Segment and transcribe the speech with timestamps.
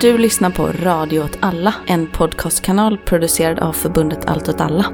[0.00, 4.84] Du lyssnar på Radio åt alla, en podcastkanal producerad av förbundet Allt åt alla.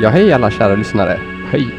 [0.00, 1.18] Ja, hej alla kära lyssnare.
[1.50, 1.74] Hej!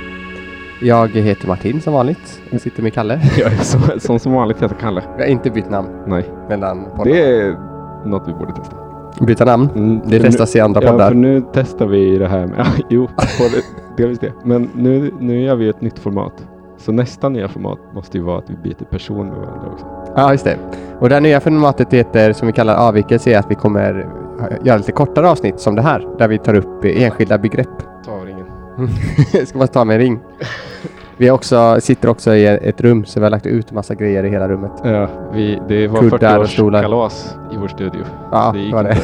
[0.82, 2.41] Jag heter Martin som vanligt.
[2.50, 3.21] Jag sitter med Kalle.
[3.38, 5.04] Jag är så, som, som vanligt heter Kalle.
[5.18, 7.11] Vi har inte bytt namn Nej, mellan poddar.
[7.11, 7.56] det är
[8.06, 8.75] något vi borde testa.
[9.25, 9.70] Byta namn?
[9.75, 11.07] Mm, Det testas i andra nu, Ja, poddar.
[11.07, 12.59] för nu testar vi det här med...
[12.78, 13.09] Ja, jo,
[13.97, 14.33] delvis det.
[14.43, 16.47] Men nu, nu gör vi ett nytt format.
[16.78, 19.86] Så nästa nya format måste ju vara att vi byter person med varandra också.
[20.15, 20.57] Ja, just det.
[21.00, 24.10] Och det här nya formatet heter, som vi kallar avvikelse, är att vi kommer
[24.64, 28.04] göra lite kortare avsnitt som det här, där vi tar upp enskilda begrepp.
[28.06, 28.46] Ta ringen.
[29.46, 30.20] Ska man ta med en ring?
[31.17, 34.30] Vi också, sitter också i ett rum, så vi har lagt ut massa grejer i
[34.30, 34.72] hela rummet.
[34.83, 36.83] Ja, vi, det var Kuddar och stolar.
[36.83, 38.02] 40-årskalas i vår studio.
[38.31, 38.97] Ja, det gick var det.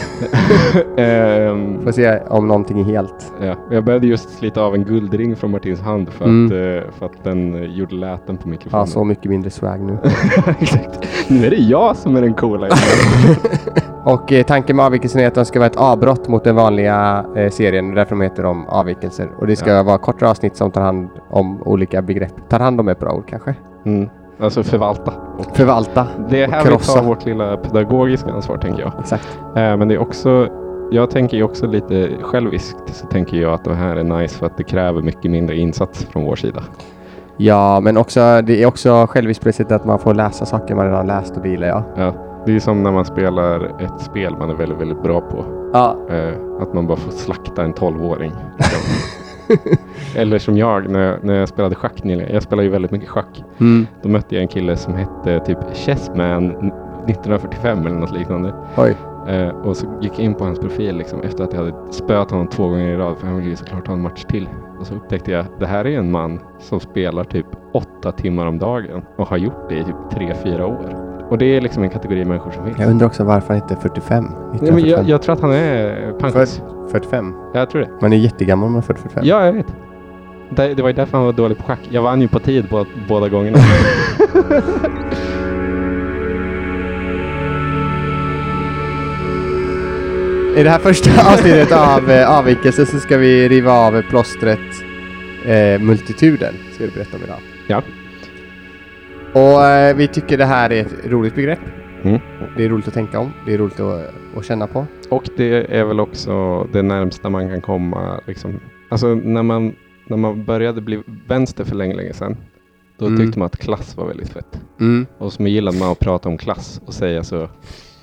[1.01, 3.33] Ehm, Får se om någonting är helt.
[3.41, 6.45] ja, jag började just slita av en guldring från Martins hand för, Mm.
[6.45, 8.81] att, eh, för att den eh, gjorde läten på mikrofonen.
[8.81, 9.97] Ja, så mycket mindre swag nu.
[10.59, 11.07] Exakt.
[11.27, 12.67] Nu är det jag som är den coola.
[14.13, 17.25] Och eh, tanken med avvikelsen är att de ska vara ett avbrott mot den vanliga
[17.35, 17.95] eh, serien.
[17.95, 19.29] Därför de heter de avvikelser.
[19.37, 19.83] Och det ska Ja.
[19.83, 22.49] vara kortare avsnitt som tar hand om olika begrepp.
[22.49, 23.55] Tar hand om ett bra ord kanske.
[23.85, 24.09] Mm.
[24.41, 25.13] Alltså förvalta.
[25.37, 26.07] Och Förvalta.
[26.29, 26.93] det är här vi krossa.
[26.99, 28.91] tar vårt lilla pedagogiska ansvar tänker jag.
[28.99, 29.39] Exakt.
[29.55, 30.47] Eh, men det är också,
[30.91, 34.45] jag tänker ju också lite själviskt så tänker jag att det här är nice för
[34.45, 36.63] att det kräver mycket mindre insats från vår sida.
[37.37, 40.75] Ja, men också, det är också själviskt på det sättet att man får läsa saker
[40.75, 41.83] man redan läst och det gillar jag.
[41.95, 42.13] Ja,
[42.45, 45.45] det är som när man spelar ett spel man är väldigt, väldigt bra på.
[45.73, 45.97] Ja.
[46.09, 48.31] Eh, att man bara får slakta en tolvåring.
[50.15, 52.33] Eller som jag när, när jag spelade schack nyligen.
[52.33, 53.43] Jag spelar ju väldigt mycket schack.
[53.59, 53.87] Mm.
[54.01, 58.53] Då mötte jag en kille som hette typ Chessman 1945 eller något liknande.
[58.77, 58.95] Oj.
[59.27, 62.31] Eh, och så gick jag in på hans profil liksom, efter att jag hade spöat
[62.31, 64.49] honom två gånger i rad för han ville ju såklart ha en match till.
[64.79, 68.59] Och så upptäckte jag det här är en man som spelar typ åtta timmar om
[68.59, 71.08] dagen och har gjort det i typ tre, fyra år.
[71.29, 72.79] Och det är liksom en kategori människor som finns.
[72.79, 74.23] Jag undrar också varför han inte är 45.
[74.23, 74.89] Nej, men 1945.
[74.89, 76.61] jag, jag tror att han är pensionist.
[76.91, 77.33] 45.
[77.53, 77.89] Jag tror det.
[78.01, 79.23] Man är jättegammal om man är 45.
[79.25, 79.67] Ja, jag vet.
[80.49, 81.79] Det, det var ju därför han var dålig på schack.
[81.89, 83.57] Jag vann ju på tid på, båda gångerna.
[90.57, 94.59] I det här första avsnittet av eh, avvikelse så ska vi riva av plåstret
[95.45, 96.53] eh, multituden.
[96.73, 97.39] Ska vi berätta om idag.
[97.67, 97.81] ja.
[99.33, 101.59] Och eh, vi tycker det här är ett roligt begrepp.
[102.03, 102.19] Mm.
[102.57, 103.31] Det är roligt att tänka om.
[103.45, 104.85] Det är roligt att, att känna på.
[105.09, 108.21] Och det är väl också det närmsta man kan komma.
[108.27, 108.59] Liksom.
[108.89, 109.75] Alltså när man,
[110.07, 112.37] när man började bli vänster för länge, länge sedan.
[112.97, 113.19] Då Mm.
[113.19, 114.61] tyckte man att klass var väldigt fett.
[114.79, 115.05] Mm.
[115.17, 117.49] Och så gillade man att prata om klass och säga så.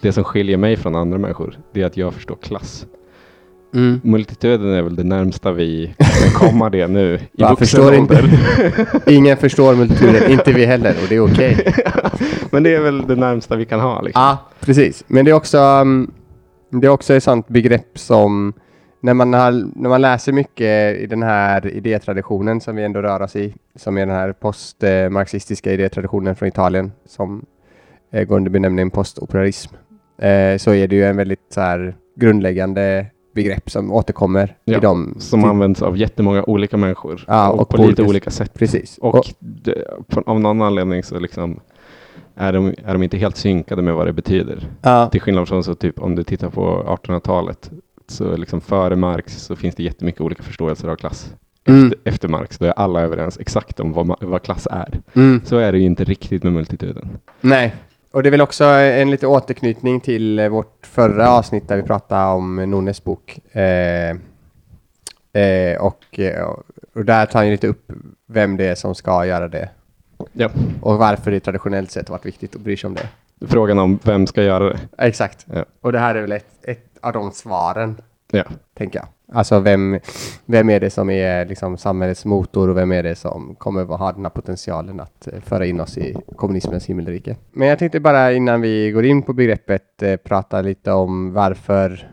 [0.00, 2.86] Det som skiljer mig från andra människor, det är att jag förstår klass.
[3.76, 4.00] Mm.
[4.04, 8.22] Multituden är väl det närmsta vi kan komma det nu i Va, förstår inte.
[9.06, 11.74] Ingen förstår multituden, inte vi heller och det är okej.
[12.50, 14.02] Men det är väl det närmsta vi kan ha.
[14.02, 14.22] Liksom.
[14.22, 15.04] Ja, precis.
[15.06, 16.10] Men det är också, um,
[16.70, 18.52] det är också ett sånt begrepp som
[19.00, 23.22] när man, har, när man läser mycket i den här idétraditionen som vi ändå rör
[23.22, 27.46] oss i, som är den här postmarxistiska idétraditionen från Italien som
[28.12, 29.74] eh, går under benämningen postoperarism,
[30.18, 34.80] eh, så är det ju en väldigt så här, grundläggande begrepp som återkommer Ja, i
[34.80, 35.14] de...
[35.18, 37.24] Som används av jättemånga olika människor.
[37.28, 38.54] Ja, och, och på, på lite olika- sätt.
[38.54, 38.98] Precis.
[38.98, 41.60] Och, Och, det, på, av någon anledning så liksom
[42.34, 44.68] är de, är de inte helt synkade med vad det betyder.
[44.82, 47.70] ja, Till skillnad från så typ om du tittar på 1800-talet
[48.08, 51.32] så liksom före Marx så finns det jättemycket olika förståelser av klass.
[51.68, 51.84] Mm.
[51.86, 55.00] Efter, efter Marx då är alla överens exakt om vad, vad klass är.
[55.14, 55.40] mm.
[55.44, 57.08] Så är det ju inte riktigt med multituden.
[57.40, 57.74] Nej,
[58.16, 61.82] och det är väl också en lite återknytning till eh, vårt förra avsnitt där vi
[61.82, 63.38] pratade om Nonnes bok.
[63.56, 64.10] Eh,
[65.42, 66.46] eh, och, eh,
[66.94, 67.92] och där tar han ju lite upp
[68.26, 69.68] vem det är som ska göra det
[70.32, 70.50] Ja.
[70.80, 73.08] och varför det traditionellt sett varit viktigt att bry sig om det.
[73.46, 74.78] Frågan om vem ska göra det.
[74.98, 75.46] Exakt.
[75.54, 75.64] Ja.
[75.80, 77.96] Och det här är väl ett, ett av de svaren,
[78.30, 78.44] Ja.
[78.74, 79.08] tänker jag.
[79.32, 79.98] Alltså vem,
[80.46, 84.00] vem är det som är liksom samhällets motor och vem är det som kommer att
[84.00, 87.36] ha den här potentialen att eh, föra in oss i kommunismens himmelrike?
[87.52, 92.10] Men jag tänkte bara innan vi går in på begreppet eh, prata lite om varför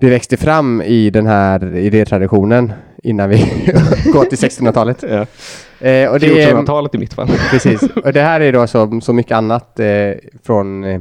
[0.00, 2.72] det växte fram i den här idétraditionen
[3.02, 3.36] innan vi
[4.12, 5.02] går till 1600-talet.
[5.02, 5.26] Ja.
[5.88, 7.28] Eh, och det är, 1400-talet i mitt fall.
[7.50, 10.12] Precis, och det här är då som så mycket annat eh,
[10.42, 11.00] från eh,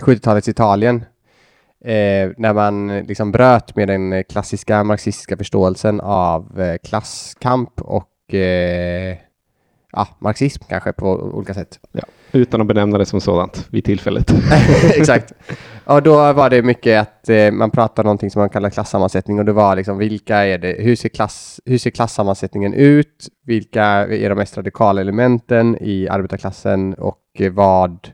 [0.00, 1.04] 70-talets Italien.
[1.84, 9.16] Eh, när man liksom bröt med den klassiska marxistiska förståelsen av eh, klasskamp och eh,
[9.92, 11.80] ja, marxism kanske på olika sätt.
[12.32, 14.32] Utan att benämna det som sådant vid tillfället.
[14.96, 15.32] Exakt.
[15.84, 19.38] Och då var det mycket att eh, man pratade om någonting som man kallar klassammansättning
[19.38, 23.28] och det var liksom vilka är det, hur ser, klass, hur ser klassammansättningen ut?
[23.46, 28.08] Vilka är de mest radikala elementen i arbetarklassen och eh, vad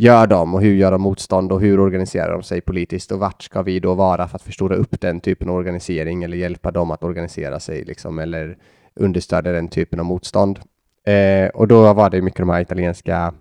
[0.00, 3.42] gör de och hur gör de motstånd och hur organiserar de sig politiskt och vart
[3.42, 6.90] ska vi då vara för att förstora upp den typen av organisering eller hjälpa dem
[6.90, 8.56] att organisera sig liksom eller
[8.94, 10.60] understödja den typen av motstånd.
[11.06, 13.34] Eh, och då var det mycket de här italienska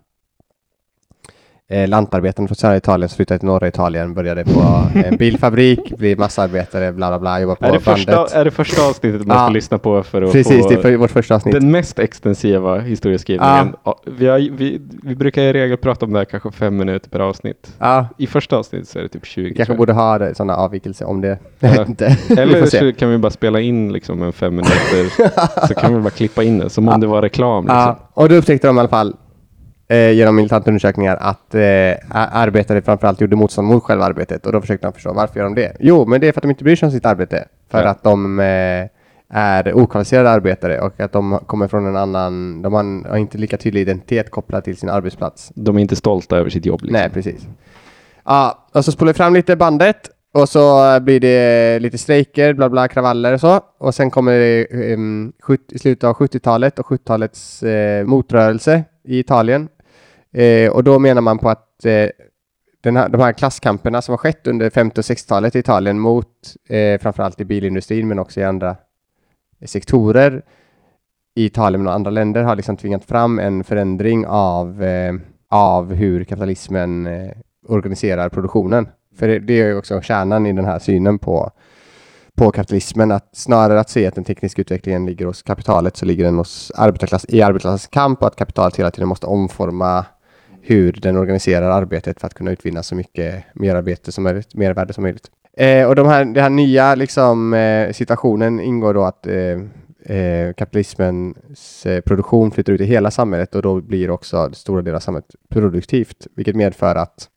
[1.70, 6.20] eh, lantarbetarna från södra Italien som flyttade till norra Italien, började på en bilfabrik, blev
[6.20, 8.06] massarbetare, bla bla bla, jobbar på Är det, bandet.
[8.06, 9.44] första, är det första avsnittet man Ja.
[9.44, 11.54] ska lyssna på för att Precis, få det är för vårt första avsnitt.
[11.56, 13.76] den mest extensiva historieskrivningen?
[13.84, 14.00] Ja.
[14.18, 17.20] Vi, har, vi, vi brukar i regel prata om det här kanske fem minuter per
[17.20, 17.74] avsnitt.
[17.80, 19.50] Ja, I första avsnittet så är det typ 20.
[19.50, 21.38] vi kanske borde ha sådana avvikelser om det.
[21.60, 21.86] Ja.
[22.38, 25.28] Eller så kan vi bara spela in liksom en fem minuter
[25.68, 26.98] så kan vi bara klippa in det som om Ja.
[26.98, 27.64] det var reklam.
[27.64, 27.78] Liksom.
[27.78, 29.16] Ja, och då upptäckte de i alla fall
[29.90, 31.62] eh, genom militanta undersökningar att eh,
[32.10, 35.56] arbetare framförallt gjorde motstånd mot själva arbetet och då försökte de förstå varför gör de
[35.56, 35.76] det?
[35.80, 37.48] Jo, men det är för att de inte bryr sig om sitt arbete.
[37.72, 37.90] För Ja.
[37.90, 38.86] att de eh,
[39.34, 43.82] är okvalificerade arbetare och att de kommer från en annan, de har, inte lika tydlig
[43.82, 45.52] identitet kopplad till sin arbetsplats.
[45.56, 46.82] De är inte stolta över sitt jobb.
[46.82, 46.94] Liksom.
[46.94, 47.48] Nej, precis.
[48.26, 52.54] Ja, och så spolar vi fram lite bandet och så eh, blir det lite strejker,
[52.54, 53.60] bla bla, kravaller och så.
[53.78, 55.34] Och sen kommer det um,
[55.72, 59.68] i slutet av 70-talet och 70-talets eh, motrörelse i Italien.
[60.34, 62.10] Eh, och då menar man på att eh,
[62.82, 66.28] den här, de här klasskamperna som har skett under 50 och 60-talet i Italien mot
[66.70, 68.70] eh, framförallt i bilindustrin men också i andra
[69.60, 70.44] eh, sektorer
[71.36, 75.14] i Italien och andra länder har liksom tvingat fram en förändring av, eh,
[75.50, 77.32] av hur kapitalismen eh,
[77.68, 78.90] organiserar produktionen.
[79.16, 81.52] För det, det är ju också kärnan i den här synen på,
[82.36, 86.24] på kapitalismen, att snarare att se att den tekniska utvecklingen ligger hos kapitalet så ligger
[86.24, 90.06] den hos arbetarklass, i arbetarklassens kamp och att kapitalet hela tiden måste omforma
[90.62, 95.02] hur den organiserar arbetet för att kunna utvinna så mycket merarbete som möjligt, mervärde som
[95.02, 95.32] möjligt.
[95.58, 100.54] Eh, och de här, den här nya liksom, eh, situationen ingår då att eh, eh,
[100.54, 105.00] kapitalismens eh, produktion flyttar ut i hela samhället och då blir också stora delar av
[105.00, 107.28] samhället produktivt, vilket medför att,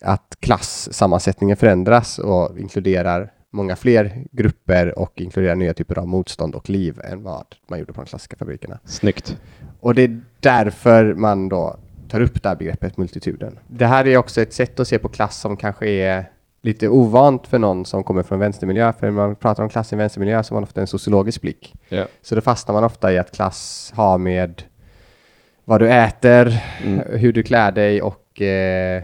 [0.00, 6.70] att klassammansättningen förändras och inkluderar många fler grupper och inkluderar nya typer av motstånd och
[6.70, 8.78] liv än vad man gjorde på de klassiska fabrikerna.
[8.84, 9.36] Snyggt.
[9.80, 11.76] Och det är därför man då
[12.06, 13.58] tar upp det här begreppet multituden.
[13.66, 16.30] Det här är också ett sätt att se på klass som kanske är
[16.62, 18.92] lite ovant för någon som kommer från vänstermiljö.
[18.92, 21.74] För när man pratar om klass i vänstermiljö så har man ofta en sociologisk blick.
[21.88, 22.06] Ja.
[22.22, 24.62] Så då fastnar man ofta i att klass har med
[25.64, 27.00] vad du äter, Mm.
[27.18, 29.02] hur du klär dig och eh,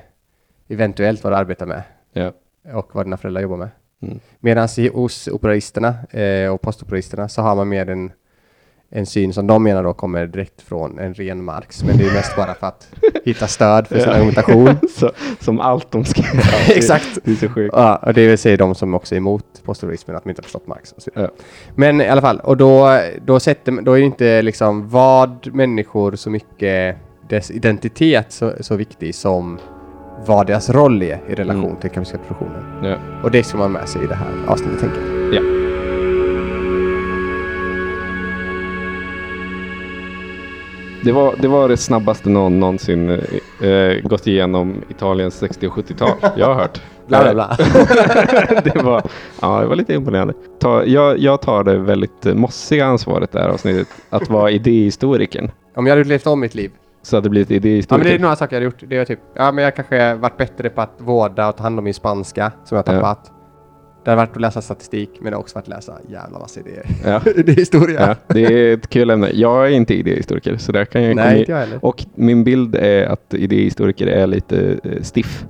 [0.68, 1.82] eventuellt vad du arbetar med
[2.12, 2.32] Ja.
[2.74, 3.68] och vad dina föräldrar jobbar med.
[4.02, 4.20] Mm.
[4.40, 8.12] Medan hos operaisterna eh, och postoperaisterna så har man mer en,
[8.94, 11.84] en syn som de menar då kommer direkt från en ren Marx.
[11.84, 12.88] Men det är mest bara för att
[13.24, 14.14] hitta stöd för sin Ja.
[14.14, 14.68] argumentation.
[14.96, 15.10] Så,
[15.40, 16.42] som allt de göra.
[16.76, 17.18] Exakt.
[17.24, 17.74] Det är så sjukt.
[17.76, 20.44] Ja, och det vill säga de som också är emot postoperaismen, att de inte har
[20.44, 20.94] förstått Marx.
[21.14, 21.28] Ja.
[21.74, 26.16] Men i alla fall, och då, då, sätter, då är det inte liksom vad människor
[26.16, 26.96] så mycket,
[27.28, 29.58] dess identitet så, så viktig som
[30.26, 31.76] vad deras roll är i relation Mm.
[31.76, 32.84] till kapitalistiska produktionen.
[32.90, 32.96] Ja.
[33.22, 35.34] Och det ska man ha med sig i det här avsnittet, tänker jag.
[35.34, 35.61] Ja.
[41.04, 43.10] Det var, det var det snabbaste någon någonsin
[43.60, 46.10] eh, gått igenom Italiens 60 och 70-tal.
[46.36, 46.80] Jag har hört.
[47.06, 47.56] Bla, bla, bla.
[48.64, 49.02] det, var,
[49.40, 50.34] ja, det var lite imponerande.
[50.60, 53.88] Ta, jag, jag tar det väldigt eh, mossiga ansvaret där avsnittet.
[54.10, 55.50] Att vara idéhistorikern.
[55.76, 56.70] Om jag hade levt om mitt liv.
[57.02, 58.10] Så hade det blivit Ja, men idéhistoriker.
[58.10, 58.90] det är några saker jag hade gjort.
[58.90, 61.78] Det är typ, ja men jag kanske varit bättre på att vårda och ta hand
[61.78, 63.16] om min spanska som jag har Ja.
[64.04, 66.60] Det hade varit att läsa statistik, men det har också varit att läsa jävla massa
[66.60, 66.86] idéer.
[67.04, 67.20] Ja.
[67.44, 68.00] det är historia.
[68.28, 69.30] Ja, det är ett kul ämne.
[69.34, 71.84] Jag är inte idéhistoriker, så där kan jag Nej, inte jag heller.
[71.84, 75.44] Och min bild är att idéhistoriker är lite eh, stiff.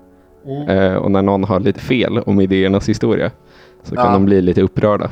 [0.47, 0.69] Mm.
[0.69, 3.31] Eh, och när någon har lite fel om idéernas historia
[3.83, 4.13] så kan Ja.
[4.13, 5.11] de bli lite upprörda.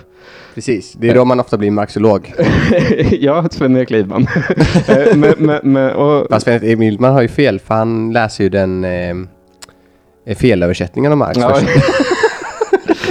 [0.54, 2.34] Precis, det är då man ofta blir marxolog.
[3.10, 4.26] ja, Sven-Erik Lidman.
[4.88, 8.44] Eh, men, men, men, och, Fast Sven Emil Milman har ju fel, för han läser
[8.44, 11.58] ju den eh, felöversättningen av Marx ja.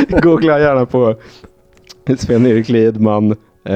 [0.21, 1.15] Googla gärna på
[2.17, 3.75] Sven-Erik Lidman eh,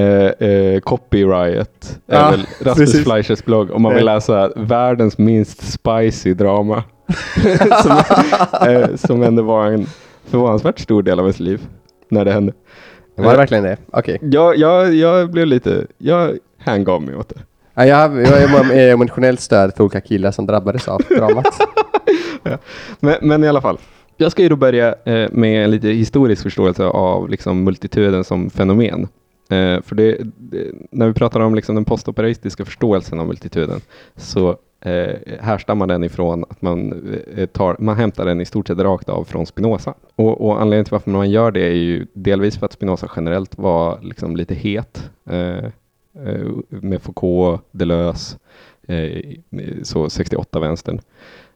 [0.49, 3.03] eh, Copyright Ja, väl Rasmus.
[3.03, 4.13] Fleischers blogg om man vill Eh.
[4.13, 6.83] läsa världens minst spicy drama.
[7.83, 7.97] som,
[8.69, 9.85] eh, som ändå var en
[10.25, 11.61] förvånansvärt stor del av ens liv
[12.09, 12.53] när det hände.
[13.15, 13.77] Var det verkligen det?
[13.91, 14.17] Okej.
[14.21, 17.39] Jag, jag, jag blev lite, jag hängav mig åt det.
[17.75, 21.45] Ja, jag, jag är emotionellt stöd för olika killar som drabbades av dramat.
[22.99, 23.77] Men, men i alla fall.
[24.17, 28.49] Jag ska ju då börja eh, med en lite historisk förståelse av liksom, multituden som
[28.49, 29.07] fenomen.
[29.49, 33.81] Eh, för det, det, när vi pratar om liksom, den postoperaistiska förståelsen av multituden
[34.15, 37.03] så eh, härstammar den ifrån att man,
[37.35, 39.93] eh, tar, man hämtar den i stort sett rakt av från Spinoza.
[40.15, 43.57] Och, och anledningen till varför man gör det är ju delvis för att Spinoza generellt
[43.57, 45.65] var liksom lite het eh,
[46.25, 48.37] eh med Foucault, Deleuze,
[48.87, 49.35] eh,
[49.83, 50.99] så 68-vänstern.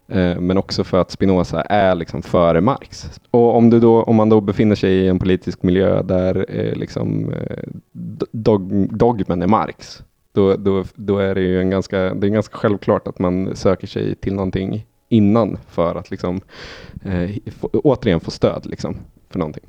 [0.08, 3.20] Eh, men också för att Spinoza är liksom före Marx.
[3.32, 6.76] Och om, du då, om man då befinner sig i en politisk miljö där eh,
[6.76, 7.64] liksom, eh,
[8.32, 12.58] dog, dogmen är Marx, då, då, då är det ju en ganska, det är ganska
[12.58, 16.42] självklart att man söker sig till någonting innan för att liksom,
[17.06, 18.98] eh, få, återigen få stöd liksom,
[19.30, 19.64] för någonting.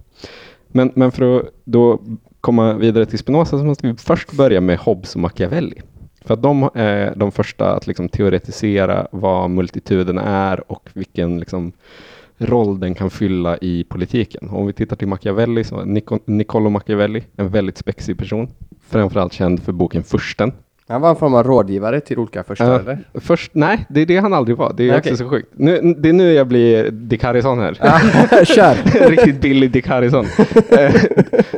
[0.68, 2.00] Men, men för att då
[2.40, 5.82] komma vidare till Spinoza så måste vi först börja med Hobbes och Machiavelli.
[6.24, 11.72] För att de är de första att liksom teoretisera vad multituden är och vilken liksom
[12.38, 14.48] roll den kan fylla i politiken.
[14.50, 15.84] Om vi tittar till Machiavelli, så
[16.24, 18.48] Niccolo Machiavelli, en väldigt spexig person,
[18.88, 20.52] framförallt känd för boken Fursten,
[20.88, 22.92] han var en form av rådgivare till olika förstörare?
[22.92, 24.72] Uh, först, nej, det är det han aldrig var.
[24.76, 25.12] Det är okay.
[25.12, 25.48] också så sjukt.
[25.52, 27.74] Nu, det är nu jag blir Dick Harrison här.
[28.44, 29.08] Kör!
[29.10, 30.26] Riktigt billig Dick Harrison.
[30.70, 30.94] Eh,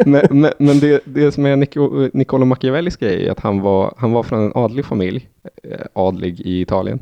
[0.07, 3.95] men, men, men, det, det som är Nico, Niccolo Machiavellis grej är att han var,
[3.97, 5.29] han var från en adlig familj,
[5.63, 7.01] eh, adlig i Italien.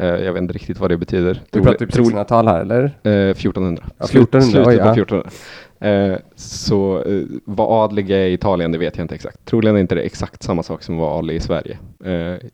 [0.00, 1.42] Uh, jag vet inte riktigt vad det betyder.
[1.50, 2.82] Du pratar typ 1600-tal här eller?
[2.82, 3.84] Uh, 1400.
[3.98, 4.84] Ja, 1400 Slutet oj, ja.
[4.84, 5.30] på 1400.
[5.80, 9.44] Eh, så eh, vad adlig är i Italien, det vet jag inte exakt.
[9.44, 11.78] Troligen är inte det exakt samma sak som var adlig i Sverige.
[12.04, 12.48] Eh,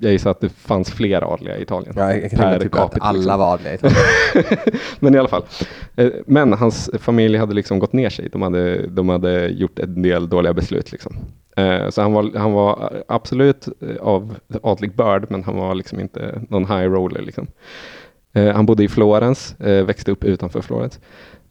[0.00, 1.94] jag gissar att det fanns fler adliga i Italien.
[1.96, 3.38] Ja, jag kan typ att alla liksom.
[3.38, 3.98] var adliga i Italien.
[5.00, 5.42] men i alla fall.
[6.26, 8.28] Men hans familj hade liksom gått ner sig.
[8.32, 10.92] De hade, de hade gjort en del dåliga beslut.
[10.92, 11.16] Liksom.
[11.90, 13.68] Så han var, han var absolut
[14.00, 17.22] av adlig börd, men han var liksom inte någon high roller.
[17.22, 17.46] Liksom.
[18.32, 21.00] Han bodde i Florens, växte upp utanför Florens.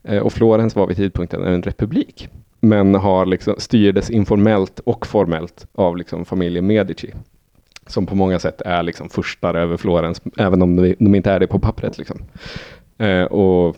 [0.07, 5.67] Eh, och Florens var vid tidpunkten en republik, men har liksom, styrdes informellt och formellt
[5.73, 7.13] av liksom familjen Medici,
[7.87, 11.39] som på många sätt är liksom furstar över Florens, även om de, de inte är
[11.39, 11.97] det på pappret.
[11.97, 12.21] Liksom.
[12.97, 13.77] Eh, och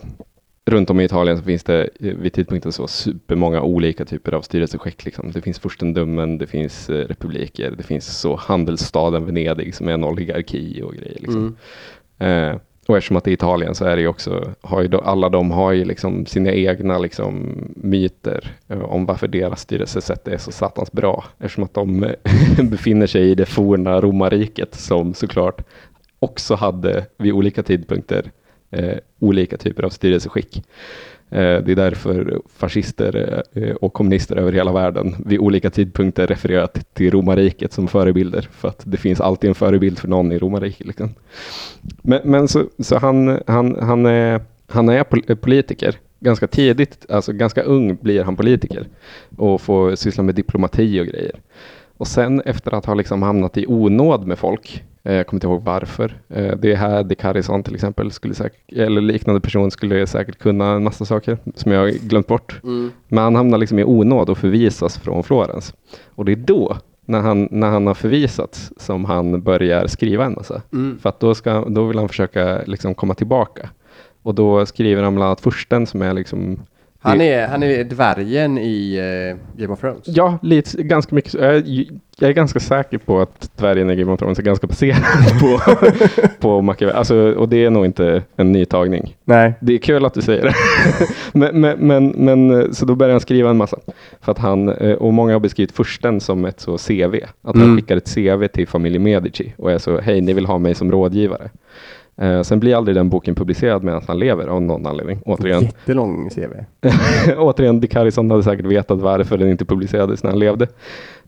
[0.66, 4.42] runt om i Italien så finns det eh, vid tidpunkten så supermånga olika typer av
[4.42, 5.04] styrelseskick.
[5.04, 5.30] Liksom.
[5.32, 10.82] Det finns furstendömen, det finns republiker, det finns så handelsstaden Venedig som är en oligarki
[10.82, 11.18] och grejer.
[11.20, 11.56] Liksom.
[12.18, 12.54] Mm.
[12.54, 14.98] Eh, och eftersom att det är Italien så är det ju också, har ju då,
[14.98, 20.38] alla de har ju liksom sina egna liksom myter eh, om varför deras styrelsesätt är
[20.38, 21.24] så satans bra.
[21.38, 22.12] Eftersom att de eh,
[22.62, 25.62] befinner sig i det forna romarriket som såklart
[26.18, 28.30] också hade vid olika tidpunkter
[28.70, 30.62] eh, olika typer av styrelseskick.
[31.30, 36.94] Eh, det är därför fascister eh, och kommunister över hela världen vid olika tidpunkter refererat
[36.94, 38.48] till romarriket som förebilder.
[38.52, 40.86] För att det finns alltid en förebild för någon i romarriket.
[40.86, 41.14] Liksom.
[42.02, 45.96] Men, men, så, så han, han, han, är, han är politiker.
[46.20, 48.86] Ganska tidigt, alltså ganska ung blir han politiker
[49.36, 51.40] och får syssla med diplomati och grejer.
[51.96, 55.62] Och sen efter att ha liksom hamnat i onåd med folk jag kommer inte ihåg
[55.62, 56.20] varför.
[56.28, 60.38] Eh, det är här Dick Harrison till exempel, skulle säkert, eller liknande person skulle säkert
[60.38, 62.60] kunna en massa saker som jag glömt bort.
[62.64, 62.90] Mm.
[63.08, 65.74] Men han hamnar liksom i onåd och förvisas från Florens.
[66.14, 70.34] Och det är då, när han, när han har förvisats, som han börjar skriva en
[70.34, 70.62] massa.
[70.72, 70.98] Mm.
[70.98, 73.70] För att då, ska, då vill han försöka liksom komma tillbaka.
[74.22, 76.58] Och då skriver han bland annat Fursten som är liksom
[77.08, 80.02] han är, han är dvärgen i uh, Game of Thrones.
[80.04, 81.34] Ja, lite, ganska mycket.
[81.34, 81.62] Jag,
[82.20, 85.02] jag är ganska säker på att dvärgen i Game of Thrones är ganska baserad
[85.40, 85.60] på,
[86.40, 86.98] på Machiavelli.
[86.98, 89.16] Alltså, och det är nog inte en ny tagning.
[89.24, 89.54] Nej.
[89.60, 90.54] Det är kul att du säger det.
[91.32, 93.76] men, men, men, men, så då börjar han skriva en massa.
[94.20, 97.14] För att han, eh, och många har beskrivit försten som ett så CV.
[97.42, 97.76] Att han mm.
[97.76, 100.90] skickar ett CV till familjen Medici och är så, hej, ni vill ha mig som
[100.90, 101.50] rådgivare.
[102.18, 105.20] Eh, sen blir aldrig den boken publicerad medan han lever av någon anledning.
[105.24, 105.62] Återigen.
[105.62, 106.52] Jättelång CV.
[107.36, 110.64] Återigen, Dick Harrison hade säkert vetat varför den inte publicerades när han levde.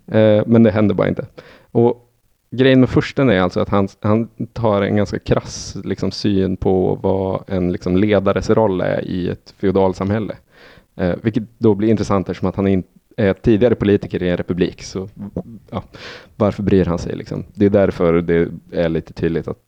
[0.06, 1.26] Eh, men det hände bara inte.
[1.72, 2.06] Och
[2.52, 6.98] Grejen med försten är alltså att han, han tar en ganska krass liksom, syn på
[7.02, 10.36] vad en liksom, ledares roll är i ett feodalsamhälle.
[10.96, 12.82] Eh, vilket då blir intressant eftersom att han är,
[13.16, 14.82] är tidigare politiker i en republik.
[14.82, 15.08] Så
[15.70, 15.82] ja,
[16.36, 17.16] varför bryr han sig?
[17.16, 17.44] Liksom?
[17.54, 19.58] Det är därför det är lite tydligt att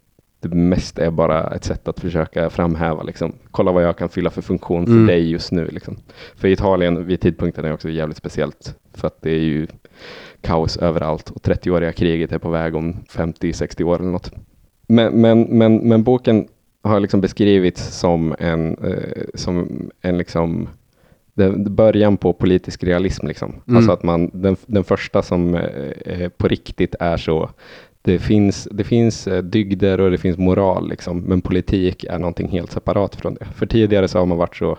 [0.43, 4.31] det mest är bara ett sätt att försöka framhäva, liksom, kolla vad jag kan fylla
[4.31, 5.07] för funktion för mm.
[5.07, 5.67] dig just nu.
[5.67, 5.97] Liksom.
[6.37, 9.67] För Italien vid tidpunkten är också jävligt speciellt, för att det är ju
[10.41, 14.31] kaos överallt och 30-åriga kriget är på väg om 50-60 år eller något.
[14.89, 16.49] Men, men, men, men boken
[16.83, 20.69] har liksom beskrivits som en, eh, som en liksom
[21.67, 23.27] början på politisk realism.
[23.27, 23.55] Liksom.
[23.67, 23.77] Mm.
[23.77, 27.51] Alltså att man, den, den första som eh, på riktigt är så
[28.03, 32.49] det finns, det finns eh, dygder och det finns moral, liksom, men politik är någonting
[32.49, 33.45] helt separat från det.
[33.45, 34.79] För tidigare så har man varit så,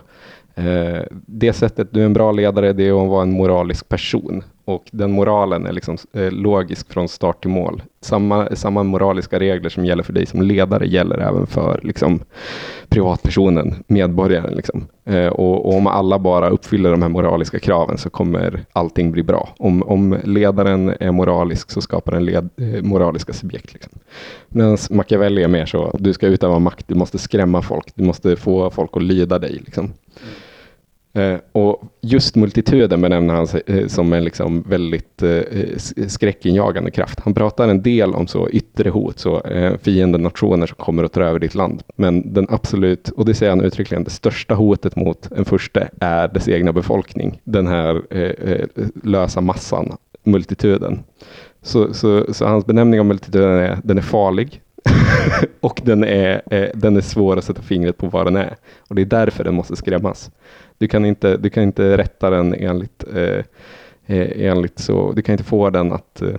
[0.54, 4.42] eh, det sättet du är en bra ledare, det är att vara en moralisk person.
[4.64, 7.82] Och den moralen är liksom eh, logisk från start till mål.
[8.00, 12.20] Samma, samma moraliska regler som gäller för dig som ledare gäller även för liksom,
[12.88, 14.54] privatpersonen, medborgaren.
[14.54, 14.86] Liksom.
[15.04, 19.22] Eh, och, och, om alla bara uppfyller de här moraliska kraven så kommer allting bli
[19.22, 19.48] bra.
[19.58, 23.72] Om, om ledaren är moralisk så skapar den led, eh, moraliska subjekt.
[23.72, 23.92] Liksom.
[24.48, 28.36] Medan Machiavelli är mer så, du ska utöva makt, du måste skrämma folk, du måste
[28.36, 29.62] få folk att lyda dig.
[29.64, 29.84] Liksom.
[29.84, 29.96] Mm.
[31.16, 35.42] Eh, och just multituden benämner han eh, som en liksom väldigt eh,
[36.06, 37.20] skräckinjagande kraft.
[37.20, 41.12] Han pratar en del om så yttre hot, så eh, fienden nationer som kommer att
[41.12, 41.82] ta över ditt land.
[41.96, 46.28] Men den absolut, och det säger han uttryckligen, det största hotet mot en första är
[46.28, 47.40] dess egna befolkning.
[47.44, 48.66] Den här eh, eh
[49.02, 51.02] lösa massan, multituden.
[51.62, 54.60] Så, så, så, hans benämning av multituden är, den är farlig,
[55.60, 58.56] och den är, eh, den är svår att sätta fingret på vad den är.
[58.88, 60.30] Och det är därför den måste skrämmas.
[60.78, 63.44] Du kan inte, du kan inte rätta den enligt, eh,
[64.06, 66.36] eh enligt så, du kan inte få den att eh,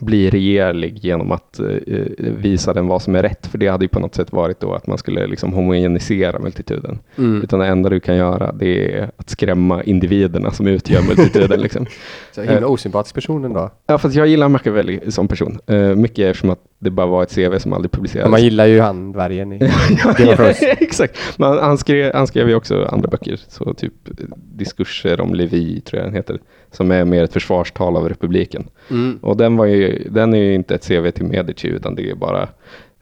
[0.00, 3.46] bli regerlig genom att eh, visa den vad som är rätt.
[3.46, 6.98] För det hade ju på något sätt varit då att man skulle liksom homogenisera multituden.
[7.18, 7.42] Mm.
[7.42, 11.60] Utan det enda du kan göra det är att skrämma individerna som utgör multituden.
[11.60, 11.86] liksom.
[12.32, 13.70] Så himla osympatisk person ändå.
[13.86, 15.58] Ja, fast jag gillar Machiavelli som person.
[15.96, 18.30] Mycket eftersom att det bara var ett CV som aldrig publicerades.
[18.30, 19.58] man gillar ju han, dvärgen i
[20.18, 21.18] ja, Exakt.
[21.36, 23.40] Men han, skrev, han skrev ju också andra böcker.
[23.48, 23.92] Så typ
[24.34, 26.38] diskurser om Levi, tror jag den heter
[26.70, 28.68] som är mer ett försvarstal av republiken.
[28.90, 29.18] Mm.
[29.22, 32.14] Och den, var ju, den är ju inte ett CV till Medici utan det är
[32.14, 32.48] bara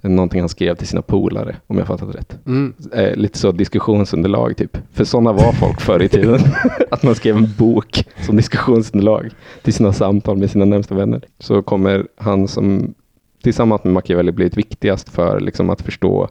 [0.02, 2.38] någonting han skrev till sina polare, om jag fattat rätt.
[2.46, 2.74] Mm.
[2.92, 4.78] Eh, lite så diskussionsunderlag typ.
[4.92, 6.40] För sådana var folk förr i tiden.
[6.90, 9.30] att man skrev en bok som diskussionsunderlag
[9.62, 11.24] till sina samtal med sina närmsta vänner.
[11.38, 12.94] Så kommer han som
[13.44, 16.28] tillsammans med Machiavelli blivit viktigast för liksom, att förstå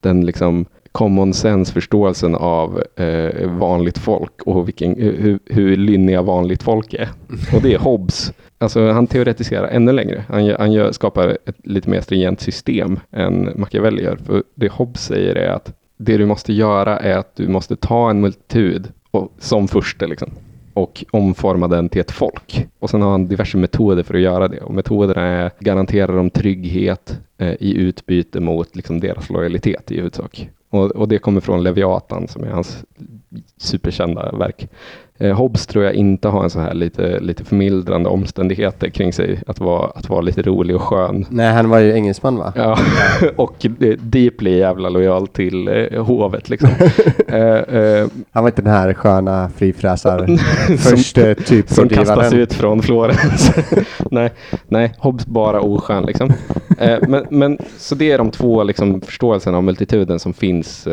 [0.00, 6.94] den liksom, common sense-förståelsen av eh, vanligt folk och vilken, hur, hur lynniga vanligt folk
[6.94, 7.08] är.
[7.54, 8.32] Och det är Hobbes.
[8.58, 10.24] Alltså han teoretiserar ännu längre.
[10.28, 14.16] Han, han gör, skapar ett lite mer stringent system än Machiavelli gör.
[14.16, 18.10] För det Hobbes säger är att det du måste göra är att du måste ta
[18.10, 20.30] en multitud och, som första liksom
[20.74, 22.66] och omforma den till ett folk.
[22.78, 24.60] Och sen har han diverse metoder för att göra det.
[24.60, 29.96] Och metoderna är att garantera dem trygghet eh, i utbyte mot liksom, deras lojalitet i
[29.96, 30.48] huvudsak.
[30.70, 32.84] Och, och det kommer från Leviatan som är hans
[33.56, 34.68] superkända verk.
[35.18, 39.42] Eh, Hobbes tror jag inte har en så här lite, lite förmildrande omständigheter kring sig,
[39.46, 41.26] att vara, att vara lite rolig och skön.
[41.30, 42.52] Nej, han var ju engelsman va?
[42.56, 42.78] Ja,
[43.36, 43.66] och
[43.98, 46.70] deeply jävla lojal till eh, hovet liksom.
[47.28, 50.26] eh, eh, han var inte den här sköna frifräsar
[50.76, 53.52] först eh, typ Som kastas ut från Florens.
[54.10, 54.30] nej,
[54.68, 56.32] nej, Hobbes bara oskön liksom.
[56.78, 60.88] Eh, men, men, så det är de två liksom, förståelserna av multituden som finns,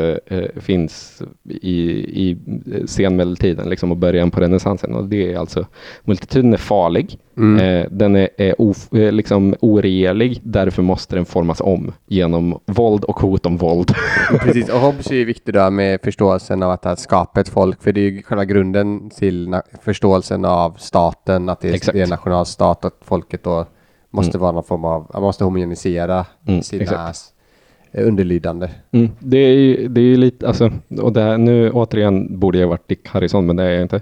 [0.55, 1.81] finns i,
[2.27, 2.37] i
[2.85, 4.93] senmedeltiden liksom, och början på renässansen.
[4.93, 5.65] Och det är alltså,
[6.03, 7.19] multituden är farlig.
[7.37, 7.59] Mm.
[7.59, 13.03] Eh, den är, är of, eh, liksom oregelig, därför måste den formas om genom våld
[13.03, 13.95] och hot om våld.
[14.39, 17.91] Precis, och Hobbes är ju viktig då med förståelsen av att skapa ett folk, för
[17.91, 22.85] det är ju själva grunden till förståelsen av staten, att det är, det är nationalstat,
[22.85, 23.65] att folket då
[24.11, 24.41] måste mm.
[24.41, 27.33] vara någon form av, man måste homogenisera mm, sina exakt.
[27.93, 28.69] Underlydande.
[28.91, 29.09] Mm.
[29.19, 30.71] Det är ju det är lite, alltså,
[31.01, 34.01] och det här, nu återigen borde jag varit Dick Harrison, men det är jag inte.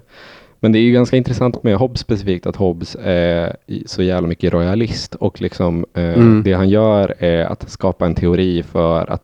[0.60, 4.54] Men det är ju ganska intressant med Hobbes specifikt att Hobbes är så jävla mycket
[4.54, 6.44] royalist och liksom eh, mm.
[6.44, 9.24] det han gör är att skapa en teori för att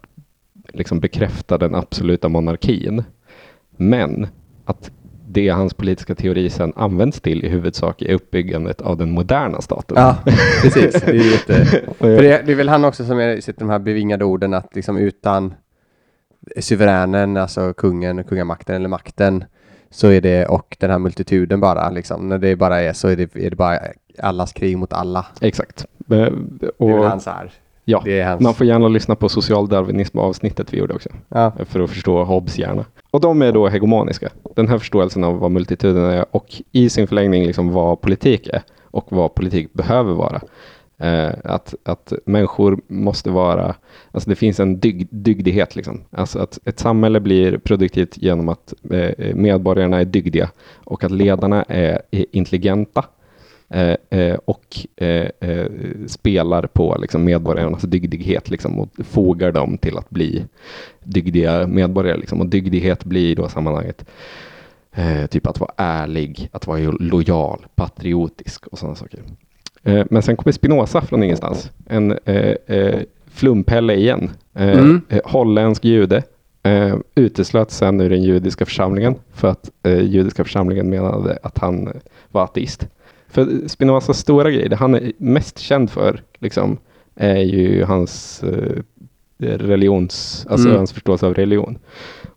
[0.73, 3.03] liksom bekräfta den absoluta monarkin.
[3.77, 4.27] Men
[4.65, 4.91] att
[5.33, 9.97] det hans politiska teori sen används till i huvudsak är uppbyggandet av den moderna staten.
[9.97, 10.17] Ja,
[10.61, 11.01] precis.
[11.01, 11.65] Det är, jätte...
[11.97, 14.75] För det, det är väl han också som är, sitter de här bevingade orden att
[14.75, 15.53] liksom utan
[16.57, 19.43] suveränen, alltså kungen, kungamakten eller makten,
[19.89, 23.15] så är det, och den här multituden bara, liksom, när det bara är så är
[23.15, 23.79] det, är det bara
[24.19, 25.25] allas krig mot alla.
[25.41, 25.83] Exakt.
[25.83, 27.51] Och, det är väl hans här.
[27.85, 31.09] Ja, man får gärna lyssna på socialdarwinism avsnittet vi gjorde också.
[31.29, 31.51] Ja.
[31.65, 32.85] För att förstå Hobbes hjärna.
[33.11, 34.29] Och de är då hegemoniska.
[34.55, 38.61] Den här förståelsen av vad multituden är och i sin förlängning liksom vad politik är
[38.83, 40.41] och vad politik behöver vara.
[40.97, 43.75] Eh, att, att människor måste vara,
[44.11, 46.01] alltså det finns en dyg, dygdighet liksom.
[46.11, 51.63] Alltså att ett samhälle blir produktivt genom att eh, medborgarna är dygdiga och att ledarna
[51.63, 53.05] är, är intelligenta
[54.45, 55.65] och eh, eh,
[56.07, 60.45] spelar på liksom, medborgarnas dygdighet liksom, och fogar dem till att bli
[61.03, 62.17] dygdiga medborgare.
[62.17, 62.41] Liksom.
[62.41, 64.05] Och dygdighet blir i då sammanhanget
[65.29, 69.19] typ att vara ärlig, att vara lojal, patriotisk och sådana saker.
[69.83, 71.71] Eh, men sen kommer Spinoza från ingenstans.
[71.85, 74.31] En eh, eh, flumpelle igen.
[74.55, 75.01] Mm.
[75.23, 76.23] holländsk jude.
[76.63, 81.89] Eh, uteslöt sen ur den judiska församlingen för att eh, judiska församlingen menade att han
[82.31, 82.87] var ateist.
[83.33, 86.77] För Spinozas stora grej, det han är mest känd för, liksom,
[87.15, 88.81] är ju hans eh,
[89.57, 90.77] religions, alltså Mm.
[90.77, 91.77] hans förståelse av religion.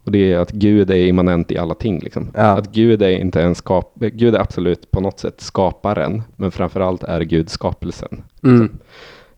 [0.05, 2.01] Och det är att Gud är immanent i alla ting.
[2.01, 2.29] Liksom.
[2.35, 2.41] Ja.
[2.43, 7.03] Att Gud är inte en skap, Gud är absolut på något sätt skaparen, men framförallt
[7.05, 8.23] är Gud skapelsen.
[8.45, 8.71] Mm.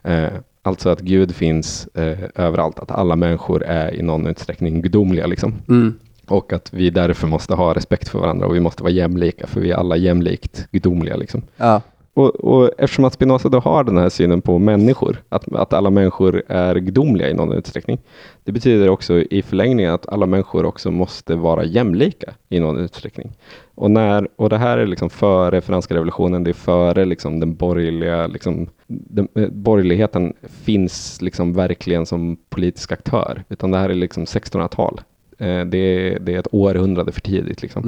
[0.02, 0.28] Eh,
[0.62, 5.26] alltså att Gud finns eh, överallt, att alla människor är i någon utsträckning gudomliga.
[5.26, 5.54] Liksom.
[5.68, 5.94] Mm.
[6.28, 9.60] Och att vi därför måste ha respekt för varandra och vi måste vara jämlika, för
[9.60, 11.16] vi är alla jämlikt gudomliga.
[11.16, 11.42] Liksom.
[11.56, 11.82] Ja.
[12.18, 15.90] Och, och eftersom att Spinoza då har den här synen på människor, att, att alla
[15.90, 17.98] människor är gudomliga i någon utsträckning,
[18.44, 23.32] det betyder också i förlängningen att alla människor också måste vara jämlika i någon utsträckning.
[23.74, 27.54] Och, när, och det här är liksom före franska revolutionen, det är före liksom den
[27.54, 33.94] borgerliga, liksom, den, eh, borgerligheten finns liksom verkligen som politisk aktör, utan det här är
[33.94, 35.00] liksom 1600-tal.
[35.38, 37.62] Eh, det, är, det är ett århundrade för tidigt.
[37.62, 37.82] Liksom.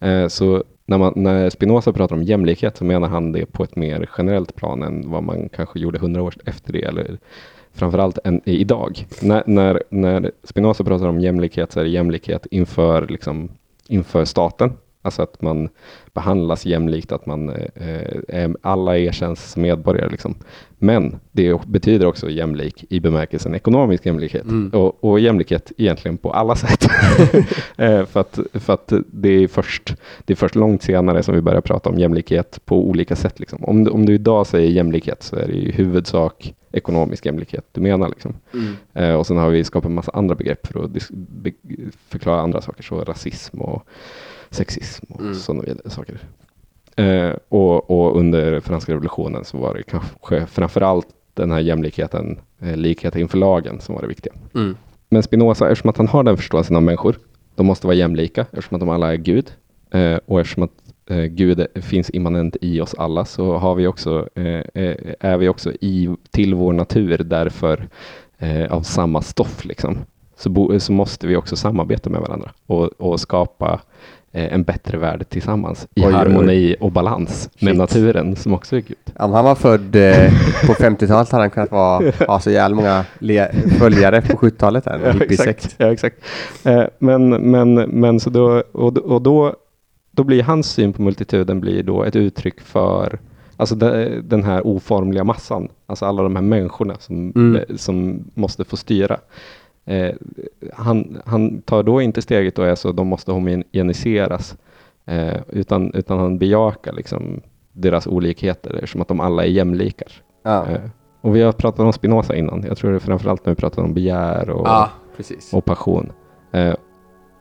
[0.00, 0.22] Mm.
[0.22, 3.76] Eh, Så när, man, när Spinoza pratar om jämlikhet så menar han det på ett
[3.76, 7.18] mer generellt plan än vad man kanske gjorde hundra år efter det, eller
[7.72, 9.06] framförallt än idag.
[9.22, 13.48] När, när, när Spinoza pratar om jämlikhet så är det jämlikhet inför, liksom,
[13.88, 14.72] inför staten.
[15.02, 15.68] Alltså att man
[16.14, 20.08] behandlas jämlikt, att man, eh, är, alla erkänns som medborgare.
[20.10, 20.34] Liksom.
[20.78, 24.44] Men det betyder också jämlik i bemärkelsen ekonomisk jämlikhet.
[24.44, 24.70] Mm.
[24.80, 26.86] Och, och jämlikhet egentligen på alla sätt.
[27.76, 31.40] Eh, för, att, för att det är, först, det är först långt senare som vi
[31.40, 33.40] börjar prata om jämlikhet på olika sätt.
[33.40, 33.64] Liksom.
[33.64, 37.80] Om, du, om du idag säger jämlikhet så är det i huvudsak ekonomisk jämlikhet du
[37.80, 38.08] menar.
[38.08, 38.34] Liksom.
[38.54, 38.76] Mm.
[38.94, 40.90] Eh, och sen har vi skapat en massa andra begrepp för att
[42.08, 43.82] förklara andra saker, så rasism och
[44.50, 45.34] sexism och Mm.
[45.34, 46.18] sådana saker.
[46.98, 52.76] Eh, och, och under franska revolutionen så var det kanske framförallt den här jämlikheten, eh,
[52.76, 54.32] likhet inför lagen som var det viktiga.
[54.54, 54.76] Mm.
[55.08, 57.16] Men Spinoza, eftersom att han har den förståelsen av människor,
[57.54, 59.52] de måste vara jämlika, eftersom att de alla är Gud,
[59.90, 60.70] eh, och eftersom att
[61.10, 65.48] eh, Gud finns immanent i oss alla, så har vi också, eh, eh, är vi
[65.48, 67.88] också i, till vår natur därför
[68.70, 69.64] av samma stoff.
[69.64, 69.98] Liksom.
[70.36, 73.80] Så, bo, så måste vi också samarbeta med varandra och, och skapa
[74.32, 76.12] en bättre värld tillsammans i Oj, oj, oj.
[76.14, 77.78] harmoni och balans med Shit.
[77.78, 78.96] naturen som också är Gud.
[79.16, 80.32] Om han var född eh,
[80.66, 83.04] på 50-talet hade han kunnat vara, ha så jävla många
[83.78, 84.86] följare på 70-talet.
[84.86, 85.74] Här, en hippiesekt.
[85.78, 86.16] Ja, exakt.
[86.64, 89.54] Eh, men, men, men så då, och, och då,
[90.10, 93.18] då blir hans syn på multituden blir då ett uttryck för
[93.60, 97.56] Alltså de, den här oformliga massan, alltså alla de här människorna som, Mm.
[97.56, 99.16] eh, som måste få styra.
[99.88, 100.14] Eh,
[100.72, 104.56] han, han tar då inte steget och är så, de måste homogeniseras,
[105.06, 107.40] eh, utan, utan han bejakar liksom
[107.72, 110.08] deras olikheter eftersom att de alla är jämlikar.
[110.42, 110.66] Ja.
[110.66, 110.80] Eh,
[111.20, 113.82] och vi har pratat om Spinoza innan, jag tror det är framförallt när vi pratar
[113.82, 114.90] om begär och, ja,
[115.52, 116.12] och passion.
[116.52, 116.74] Eh,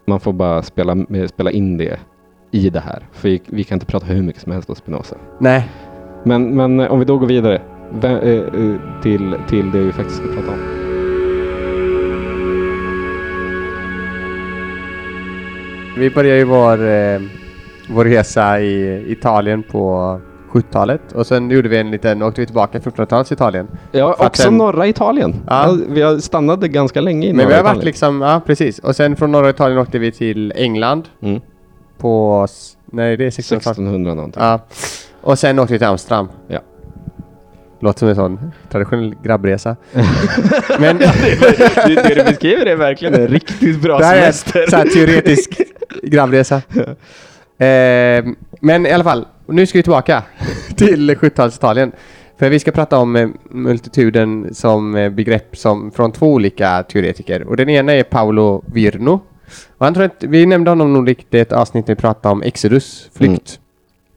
[0.07, 1.99] man får bara spela, eh, spela in det
[2.51, 5.15] i det här, för vi, vi kan inte prata hur mycket som helst om Spinoza.
[5.39, 5.69] Nej,
[6.23, 7.61] Men, men eh, om vi då går vidare
[9.03, 10.76] till, till det vi faktiskt ska prata om.
[15.97, 17.19] Vi började ju vår, eh,
[17.89, 20.19] vår resa i Italien på
[20.51, 23.67] 70-talet och sen gjorde vi en liten, åkte vi tillbaka till 1400-talets Italien.
[23.91, 25.35] Ja, För också sen- norra Italien.
[25.47, 25.77] Ja.
[25.89, 27.85] Vi har stannade ganska länge i Men norra vi har varit Italien.
[27.85, 28.79] liksom, ja precis.
[28.79, 31.41] Och sen från norra Italien åkte vi till England Mm.
[31.97, 33.61] på, s- nej det är 1600-talet.
[33.77, 34.43] 1600 någonting.
[34.43, 34.59] Ja.
[35.21, 36.29] Och sen åkte vi till Amsterdam.
[36.47, 36.59] Ja.
[37.79, 39.75] Låter som en sån traditionell grabbresa.
[40.79, 41.11] Men det,
[42.05, 44.65] det du beskriver är verkligen en riktigt bra det här är en semester.
[44.69, 45.61] så här teoretisk
[46.03, 46.61] grabbresa.
[47.59, 48.25] Eh,
[48.61, 50.23] men i alla fall, nu ska vi tillbaka
[50.75, 51.91] till 70-talsitalien.
[52.39, 57.43] För vi ska prata om eh, multituden som eh, begrepp som, från två olika teoretiker.
[57.43, 59.21] Och den ena är Paolo Virno.
[59.77, 62.31] Och han tror att, vi nämnde honom nog riktigt i ett avsnitt när vi pratade
[62.31, 63.59] om Exodus, flykt.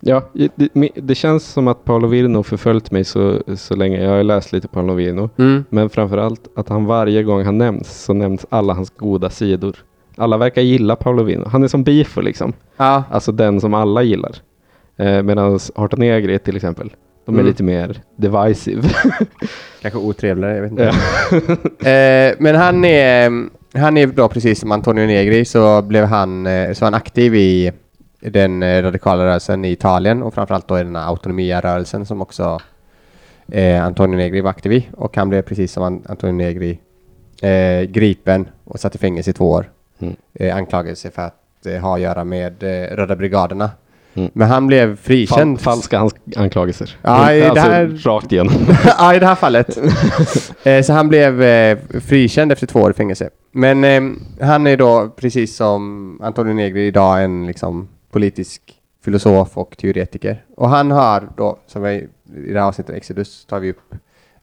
[0.00, 4.04] Ja, det, det känns som att Paolo Virno förföljt mig så, så länge.
[4.04, 5.30] Jag har läst lite Paolo Virno.
[5.38, 5.64] Mm.
[5.70, 9.76] Men framförallt att han varje gång han nämns så nämns alla hans goda sidor.
[10.20, 11.48] Alla verkar gilla Paolo Virno.
[11.48, 12.52] Han är som Bifo liksom.
[12.76, 14.36] Ja, Alltså den som alla gillar.
[14.96, 16.92] Eh, Medan Arta Negri till exempel.
[17.26, 17.46] De är Mm.
[17.46, 18.82] lite mer divisive.
[19.82, 20.82] kanske otrevligare, jag vet inte.
[20.82, 20.90] Ja.
[21.90, 23.30] Eh, men han är,
[23.78, 27.72] han är då precis som Antonio Negri så blev han, eh, så han aktiv i
[28.20, 32.60] den eh, radikala rörelsen i Italien och framförallt då i den här autonomia-rörelsen som också
[33.52, 34.88] eh, Antonio Negri var aktiv i.
[34.96, 36.78] Och han blev precis som An- Antonio Negri
[37.42, 39.70] eh, gripen och satt i fängelse i två år.
[40.00, 40.16] Mm.
[40.34, 43.70] Eh, anklagelse för att eh, ha att göra med eh, Röda brigaderna.
[44.14, 44.30] Mm.
[44.34, 45.60] Men han blev Fal frikänd.
[45.60, 46.96] falska ans- anklagelser.
[47.02, 48.54] Ja, i det alltså, här- Rakt igenom.
[48.98, 49.78] ja, i det här fallet.
[50.86, 51.42] så han blev
[52.00, 53.30] frikänd efter två år i fängelse.
[53.52, 58.62] Men han är då, precis som Antonio Negri idag, en liksom politisk
[59.04, 60.44] filosof och teoretiker.
[60.56, 62.08] Och han har då, som vi,
[62.46, 63.94] i det här avsnittet Exodus tar vi upp,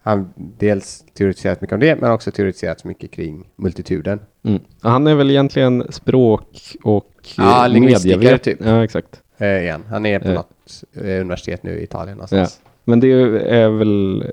[0.07, 4.19] han dels teoretiserat mycket om det, men också teoretiserat mycket kring multituden.
[4.43, 4.61] Mm.
[4.81, 8.57] Han är väl egentligen språk och Ja, eh, lingvistiker, medievet- typ.
[8.65, 9.21] Ja, exakt.
[9.37, 9.83] Eh, igen.
[9.89, 10.33] Han är på Eh.
[10.33, 12.15] något eh, universitet nu i Italien Ja.
[12.15, 12.59] någonstans.
[12.83, 14.25] Men det är väl,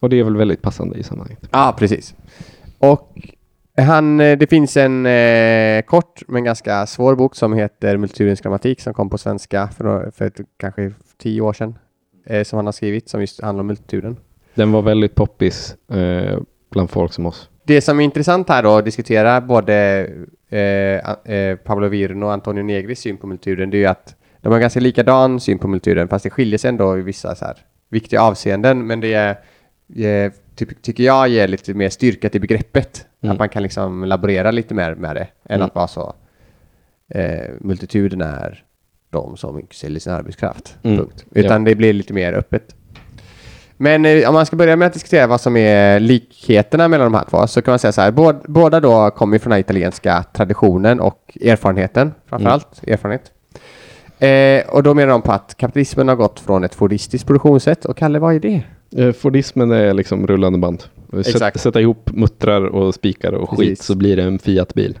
[0.00, 1.48] och det är väl väldigt passande i sammanhanget.
[1.50, 2.14] Ja, precis.
[2.78, 3.18] Och
[3.76, 8.80] han, eh, det finns en eh, kort men ganska svår bok som heter Multitudens grammatik
[8.80, 11.78] som kom på svenska för, för kanske tio år sedan.
[12.26, 14.16] Eh, som han har skrivit som just handlar om multituden.
[14.54, 16.38] Den var väldigt poppis eh,
[16.70, 17.48] bland folk som oss.
[17.64, 20.06] Det som är intressant här då att diskutera både
[20.48, 24.52] eh, eh, Pablo Virno och Antonio Negris syn på multituden det är ju att de
[24.52, 27.56] har ganska likadan syn på multituden fast det skiljer sig ändå i vissa så här
[27.88, 29.38] viktiga avseenden men det är,
[29.96, 33.06] är typ, tycker jag ger lite mer styrka till begreppet.
[33.22, 33.32] Mm.
[33.32, 35.66] Att man kan liksom laborera lite mer med det än Mm.
[35.66, 36.14] att vara så
[37.14, 38.64] eh, multituden är
[39.10, 40.78] de som säljer sin arbetskraft.
[40.82, 40.96] Mm.
[40.96, 41.24] Punkt.
[41.30, 42.74] Utan det blir lite mer öppet.
[43.80, 47.18] Men eh, om man ska börja med att diskutera vad som är likheterna mellan de
[47.18, 48.10] här två så kan man säga så här.
[48.10, 53.32] Båda, båda då kommer från den italienska traditionen och erfarenheten, framförallt erfarenhet.
[54.18, 57.84] Eh, och då menar de på att kapitalismen har gått från ett fordistiskt produktionssätt.
[57.84, 58.62] Och Kalle, vad är det?
[58.96, 60.84] Eh, Fordismen är liksom rullande band.
[61.10, 61.60] Sätt, Exakt.
[61.60, 63.86] sätta ihop muttrar och spikar och skit Precis.
[63.86, 64.98] så blir det en Fiat-bil.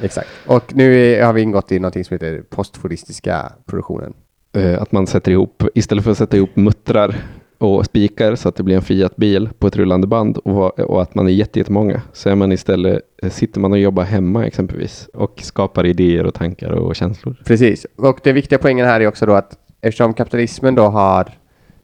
[0.00, 0.28] Exakt.
[0.46, 4.14] Och nu är, har vi ingått i någonting som heter postfordistiska produktionen.
[4.56, 7.16] Eh, att man sätter ihop, istället för att sätta ihop muttrar
[7.64, 11.14] och spikar så att det blir en Fiat-bil på ett rullande band och, och att
[11.14, 15.08] man är jätte- jättemånga så är man istället, eh, sitter man och jobbar hemma exempelvis
[15.14, 17.36] och skapar idéer och tankar och känslor.
[17.44, 17.86] Precis.
[17.96, 21.32] Och den viktiga poängen här är också då att eftersom kapitalismen då har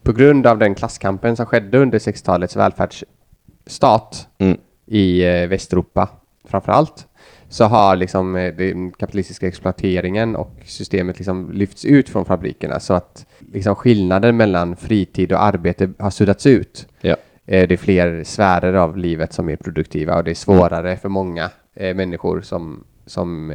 [0.03, 4.59] på grund av den klasskampen som skedde under 60-talets välfärdsstat Mm.
[4.87, 6.09] i eh, Västeuropa
[6.49, 7.07] framför allt
[7.51, 12.95] så har liksom eh, den kapitalistiska exploateringen och systemet liksom lyfts ut från fabrikerna så
[12.95, 16.87] att liksom skillnaden mellan fritid och arbete har suddats ut.
[17.01, 17.17] Ja.
[17.47, 21.09] Eh, det är fler sfärer av livet som är produktiva och det är svårare för
[21.09, 23.51] många eh, människor som, som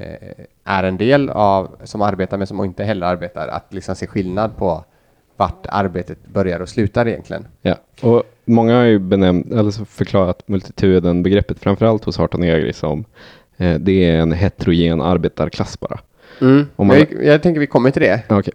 [0.64, 4.58] är en del av, som arbetar men som inte heller arbetar, att liksom se skillnad
[4.58, 4.86] på
[5.38, 7.48] vart arbetet börjar och slutar egentligen.
[7.62, 13.06] Ja, och många har ju benämnt, eller förklarat multituden begreppet framförallt hos Harton Egri som
[13.58, 16.00] det är en heterogen arbetarklass bara.
[16.76, 18.22] Om man- jag, jag tänker vi kommer till det.
[18.30, 18.54] Okej,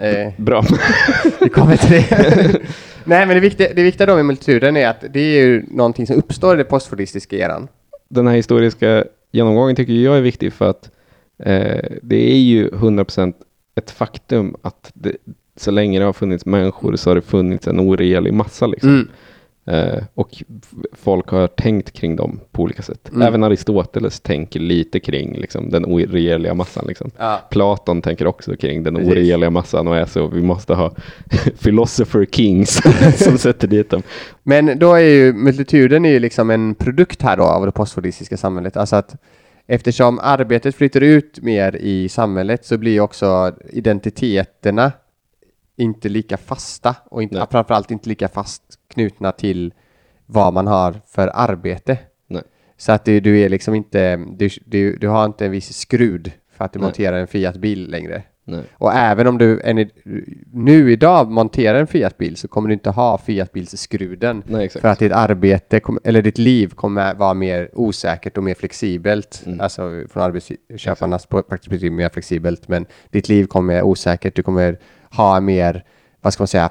[0.00, 0.64] Eh, bra.
[1.40, 2.58] vi kommer till det.
[3.04, 6.06] Nej men det viktiga, det viktiga då med multituden är att det är ju någonting
[6.06, 7.68] som uppstår i den postfordistiska eran.
[8.08, 10.90] Den här historiska genomgången tycker jag är viktig för att
[11.38, 13.34] eh, det är ju 100%
[13.74, 15.12] ett faktum att det,
[15.56, 18.66] så länge det har funnits människor så har det funnits en oregelig massa.
[18.66, 18.90] Liksom.
[18.90, 19.08] Mm.
[19.66, 20.42] Eh, och
[20.92, 23.08] folk har tänkt kring dem på olika sätt.
[23.10, 23.22] Mm.
[23.22, 26.84] Även Aristoteles tänker lite kring liksom, den oregeliga massan.
[26.88, 27.10] Liksom.
[27.18, 27.40] Ja.
[27.50, 29.12] Platon tänker också kring den Precis.
[29.12, 30.94] oregeliga massan och är så, vi måste ha
[31.62, 32.80] philosopher kings
[33.24, 34.02] som sätter dit dem.
[34.42, 38.36] Men då är ju multituden är ju liksom en produkt här då av det postfordistiska
[38.36, 38.76] samhället.
[38.76, 39.16] Alltså att
[39.66, 44.92] eftersom arbetet flyttar ut mer i samhället så blir också identiteterna
[45.76, 47.46] inte lika fasta och inte, Nej.
[47.50, 49.74] framförallt inte lika fast knutna till
[50.26, 51.98] vad man har för arbete.
[52.26, 52.42] Nej.
[52.76, 56.32] Så att du, du är liksom inte, du, du, du har inte en viss skrud
[56.52, 56.86] för att du Nej.
[56.86, 58.22] monterar en Fiat-bil längre.
[58.48, 58.62] Nej.
[58.72, 59.90] Och även om du i,
[60.52, 64.42] nu idag monterar en Fiat-bil så kommer du inte ha Fiat-bilsskruden.
[64.80, 69.42] För att ditt arbete, eller ditt liv kommer vara mer osäkert och mer flexibelt.
[69.46, 69.60] Mm.
[69.60, 72.68] Alltså från arbetsköparnas perspektiv mer flexibelt.
[72.68, 74.36] Men ditt liv kommer vara osäkert.
[74.36, 74.78] Du kommer
[75.16, 75.84] ha mer,
[76.20, 76.70] vad ska man säga,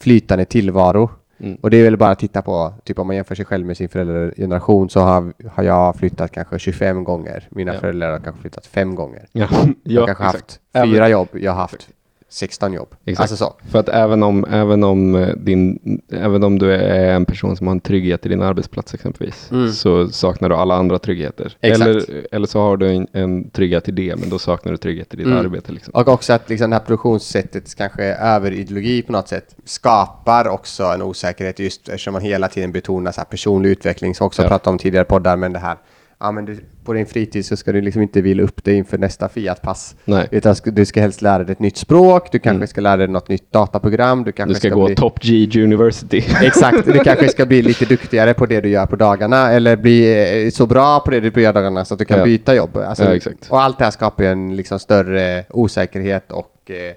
[0.00, 1.10] flytande tillvaro.
[1.38, 1.58] Mm.
[1.62, 3.76] Och det är väl bara att titta på, typ om man jämför sig själv med
[3.76, 7.48] sin föräldrageneration så har, har jag flyttat kanske 25 gånger.
[7.50, 7.80] Mina Ja.
[7.80, 9.26] föräldrar har kanske flyttat fem gånger.
[9.32, 9.48] Ja,
[9.82, 10.60] Jag har ja kanske exakt.
[10.74, 11.88] haft fyra jobb, jag har haft
[12.36, 12.94] 16 jobb.
[13.04, 13.20] Exakt.
[13.20, 13.54] Alltså så.
[13.70, 15.78] För att även om, även, om eh, din,
[16.12, 19.72] även om du är en person som har en trygghet i din arbetsplats exempelvis, Mm.
[19.72, 21.56] så saknar du alla andra tryggheter.
[21.60, 21.88] Exakt.
[21.90, 25.14] Eller, eller så har du en, en trygghet i det, men då saknar du trygghet
[25.14, 25.38] i ditt Mm.
[25.38, 25.72] arbete.
[25.72, 25.94] Liksom.
[25.94, 31.02] Och också att liksom det här produktionssättets kanske överideologi på något sätt skapar också en
[31.02, 34.48] osäkerhet just eftersom man hela tiden betonar så personlig utveckling som också Ja.
[34.48, 35.76] pratat om tidigare poddar men det här
[36.18, 38.98] Ja men du, på din fritid så ska du liksom inte vila upp dig inför
[38.98, 39.94] nästa Fiat-pass.
[40.04, 40.28] Nej.
[40.30, 42.66] Utan du ska helst lära dig ett nytt språk, du kanske Mm.
[42.66, 44.94] ska lära dig något nytt dataprogram, du kanske Du ska, gå bli...
[44.94, 46.16] Top G University.
[46.42, 50.44] Exakt, du kanske ska bli lite duktigare på det du gör på dagarna eller bli
[50.46, 52.24] eh, så bra på det du gör dagarna så att du kan Ja.
[52.24, 52.76] byta jobb.
[52.76, 53.46] Alltså, Ja, exakt.
[53.50, 56.92] Och allt det här skapar ju en liksom större osäkerhet och eh,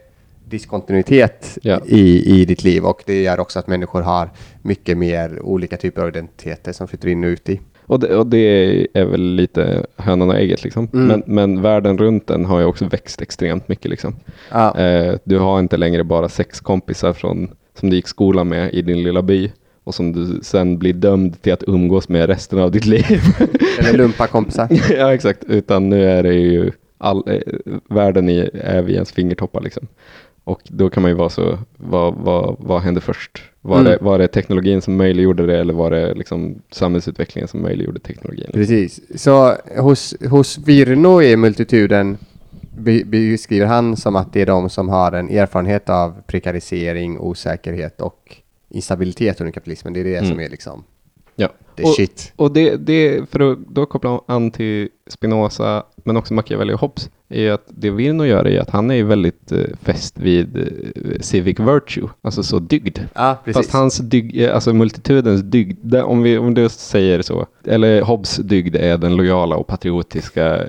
[0.50, 1.80] diskontinuitet Ja.
[1.86, 4.30] i, i ditt liv och det gör också att människor har
[4.62, 7.60] mycket mer olika typer av identiteter som flyttar in och ut i.
[7.90, 10.88] Och det, och det är väl lite hönan och ägget liksom.
[10.94, 11.08] Mm.
[11.08, 14.16] Men, men världen runt den har ju också växt extremt mycket liksom.
[14.52, 14.78] Ja.
[14.80, 17.50] Eh, du har inte längre bara sex kompisar från,
[17.80, 19.52] som du gick skola med i din lilla by
[19.84, 23.22] och som du sen blir dömd till att umgås med resten av ditt liv.
[23.80, 24.68] Eller lumpa kompisar.
[24.98, 25.44] ja, exakt.
[25.44, 27.42] Utan nu är det ju all, eh,
[27.90, 29.88] världen i, är vid ens fingertoppar liksom.
[30.50, 33.42] Och då kan man ju vara så, vad, vad, vad hände först?
[33.62, 33.92] Var, Mm.
[33.92, 38.50] det, var det teknologin som möjliggjorde det eller var det liksom samhällsutvecklingen som möjliggjorde teknologin?
[38.54, 39.22] Precis.
[39.22, 42.18] Så hos, hos Virno är multituden,
[42.78, 48.02] be- beskriver han som att det är de som har en erfarenhet av prekarisering, osäkerhet
[48.02, 48.36] och
[48.70, 49.94] instabilitet under kapitalismen.
[49.94, 50.30] Det är det Mm.
[50.30, 50.84] som är liksom
[51.36, 51.50] Ja.
[51.78, 52.34] the Och- shit.
[52.36, 57.10] Och det, det, för att då koppla an till Spinoza, men också Machiavelli och Hobbes,
[57.30, 61.20] är ju att det Virno gör är att han är väldigt eh, fäst vid eh,
[61.20, 63.00] civic virtue, alltså så dygd.
[63.44, 63.54] Precis.
[63.54, 68.36] Fast hans dygd, eh, alltså multitudens dygd, om vi om du säger så, eller Hobbes
[68.38, 70.66] dygd är den lojala och patriotiska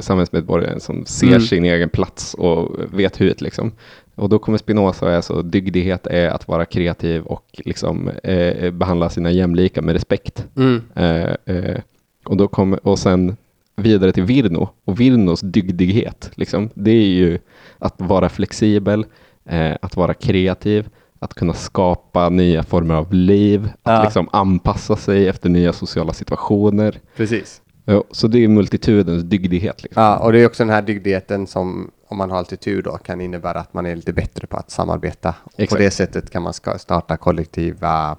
[0.00, 1.40] samhällsmedborgaren som ser Mm.
[1.40, 3.72] sin egen plats och vet hut liksom.
[4.14, 8.70] Och då kommer Spinoza och är så, dygdighet är att vara kreativ och liksom eh,
[8.70, 10.46] behandla sina jämlika med respekt.
[10.56, 10.82] Mm.
[10.94, 11.80] Eh, eh,
[12.24, 13.36] och, då kommer, och sen
[13.82, 14.68] vidare till Virno.
[14.84, 17.38] Och Virnos dygdighet, liksom, det är ju
[17.78, 19.06] att vara flexibel,
[19.48, 24.02] eh, att vara kreativ, att kunna skapa nya former av liv, att Ja.
[24.04, 27.00] liksom anpassa sig efter nya sociala situationer.
[27.16, 27.62] Precis.
[27.84, 29.82] Ja, så det är multitudens dygdighet.
[29.82, 30.02] Liksom.
[30.02, 32.96] Ja, och det är också den här dygdigheten som, om man har lite tur då,
[32.96, 35.34] kan innebära att man är lite bättre på att samarbeta.
[35.44, 38.16] Och på det sättet kan man starta kollektiva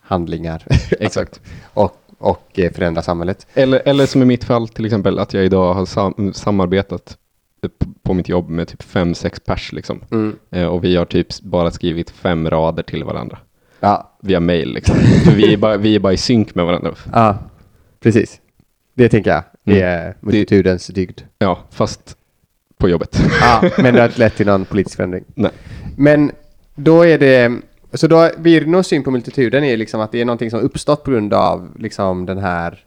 [0.00, 0.64] handlingar.
[1.00, 1.40] Exakt.
[1.74, 3.46] och, och eh, förändra samhället.
[3.54, 7.16] Eller, eller som i mitt fall till exempel, att jag idag har sam- samarbetat
[7.62, 10.00] p- på mitt jobb med typ fem, sex pers liksom.
[10.10, 10.36] Mm.
[10.50, 13.38] Eh, och vi har typ bara skrivit fem rader till varandra.
[13.80, 14.72] Ja, via mail.
[14.74, 14.96] Liksom.
[14.96, 16.94] För vi, är bara, vi är bara i synk med varandra.
[17.12, 17.38] ja,
[18.00, 18.40] precis.
[18.94, 19.82] Det tänker jag Mm.
[19.88, 21.20] är multitudens dygd.
[21.38, 22.16] Ja, fast
[22.78, 23.20] på jobbet.
[23.40, 25.24] Ja, men det har inte lett till någon politisk förändring.
[25.34, 25.50] Nej.
[25.96, 26.30] Men
[26.74, 27.52] då är det,
[27.92, 31.10] så då Virnos syn på multituden är liksom att det är någonting som uppstått på
[31.10, 32.84] grund av liksom den här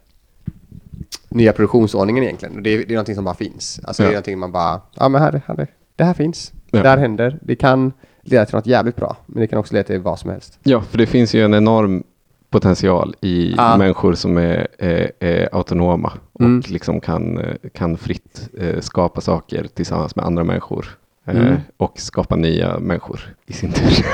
[1.28, 2.62] nya produktionsordningen egentligen.
[2.62, 3.80] Det är, det är någonting som bara finns.
[3.84, 4.12] Alltså det är Ja.
[4.12, 6.52] någonting man bara, ja men här, här det här finns.
[6.70, 6.82] Ja.
[6.82, 7.38] Det här händer.
[7.42, 10.30] Det kan leda till något jävligt bra, men det kan också leda till vad som
[10.30, 10.58] helst.
[10.62, 12.02] Ja, för det finns ju en enorm
[12.50, 13.76] potential i Ja.
[13.76, 16.62] människor som är, är, är autonoma och Mm.
[16.68, 20.98] liksom kan, eh, kan fritt eh, skapa saker tillsammans med andra människor.
[21.36, 21.56] Eh, Mm.
[21.76, 24.06] Och skapa nya människor i sin tur.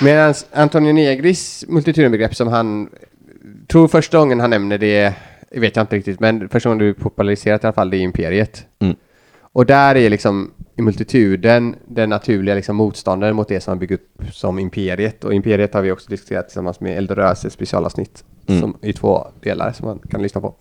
[0.04, 2.88] Medan Antonio Negris multitudenbegrepp som han
[3.68, 5.14] tror första gången han nämner det,
[5.50, 8.66] vet jag inte riktigt, men första gången du populariserat i alla fall, det är imperiet.
[8.78, 8.96] Mm.
[9.54, 13.92] Och där är liksom i multituden den naturliga liksom motståndaren mot det som har byggt
[13.92, 15.24] upp som imperiet.
[15.24, 18.60] Och imperiet har vi också diskuterat tillsammans med Eldorös ett specialavsnitt Mm.
[18.60, 20.54] som, i två delar som man kan lyssna på.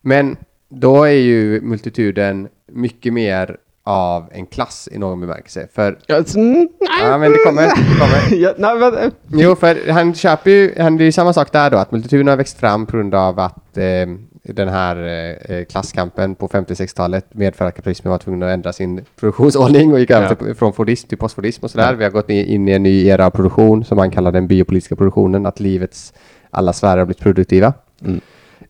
[0.00, 0.36] Men
[0.68, 5.68] då är ju multituden mycket mer av en klass i någon bemärkelse.
[5.74, 5.98] För,
[6.36, 6.68] mm,
[7.02, 8.36] ja men det kommer, det kommer.
[8.42, 11.52] ja, nej, men, eh, Jo, för han köper ju, han, det är ju samma sak
[11.52, 14.06] där då, att multituden har växt fram på grund av att eh,
[14.44, 14.96] den här
[15.48, 20.10] eh, klasskampen på 50-60-talet medför att kapitalismen var tvungen att ändra sin produktionsordning och gick
[20.10, 20.54] över Ja.
[20.54, 21.90] från fordism till postfordism och sådär.
[21.90, 21.96] Ja.
[21.96, 24.46] Vi har gått in, in i en ny era av produktion som man kallar den
[24.46, 26.12] biopolitiska produktionen, att livets
[26.50, 27.72] alla sfärer har blivit produktiva.
[28.04, 28.20] Mm.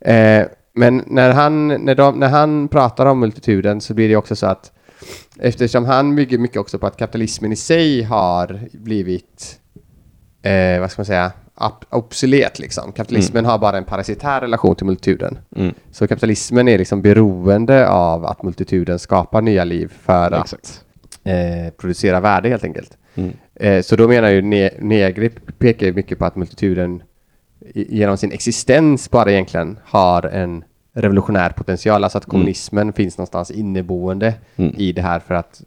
[0.00, 4.36] Eh, men när han, när, de, när han pratar om multituden så blir det också
[4.36, 4.72] så att
[5.38, 9.60] eftersom han bygger mycket också på att kapitalismen i sig har blivit,
[10.42, 12.92] eh, vad ska man säga, ob- obsolet liksom.
[12.92, 15.38] Kapitalismen har bara en parasitär relation till multituden.
[15.56, 20.84] mm, Så kapitalismen är liksom beroende av att multituden skapar nya liv för att exakt.
[21.24, 22.96] eh, producera värde helt enkelt.
[23.14, 23.32] Mm.
[23.54, 27.02] Eh, så då menar ju ne- Negri pekar ju mycket på att multituden
[27.74, 34.34] genom sin existens bara egentligen har en revolutionär potential, alltså att kommunismen finns någonstans inneboende
[34.56, 34.74] Mm.
[34.78, 35.62] i det här för att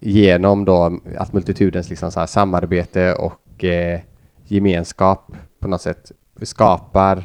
[0.00, 4.00] genom då att multitudens liksom så här samarbete och eh,
[4.44, 6.12] gemenskap på något sätt
[6.42, 7.24] skapar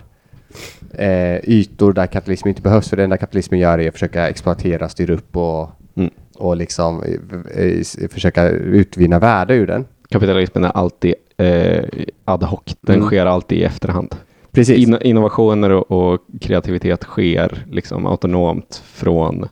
[0.94, 4.90] eh, ytor där kapitalismen inte behövs, för det enda kapitalismen gör är att försöka exploatera,
[4.90, 6.10] styra upp och, Mm.
[6.36, 7.04] och liksom
[7.56, 9.86] eh, försöka utvinna värde ur den.
[10.10, 11.84] Kapitalismen är alltid eh,
[12.26, 12.60] ad hoc.
[12.82, 13.08] Den Mm.
[13.08, 14.16] sker alltid i efterhand.
[14.52, 14.88] Precis.
[14.88, 19.50] In, innovationer och, och kreativitet sker liksom autonomt från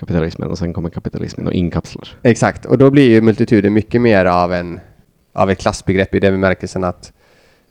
[0.00, 2.08] kapitalismen och sen kommer kapitalismen och inkapslar.
[2.22, 4.80] Exakt, och då blir ju multituden mycket mer av, en,
[5.32, 7.12] av ett klassbegrepp i den bemärkelsen att,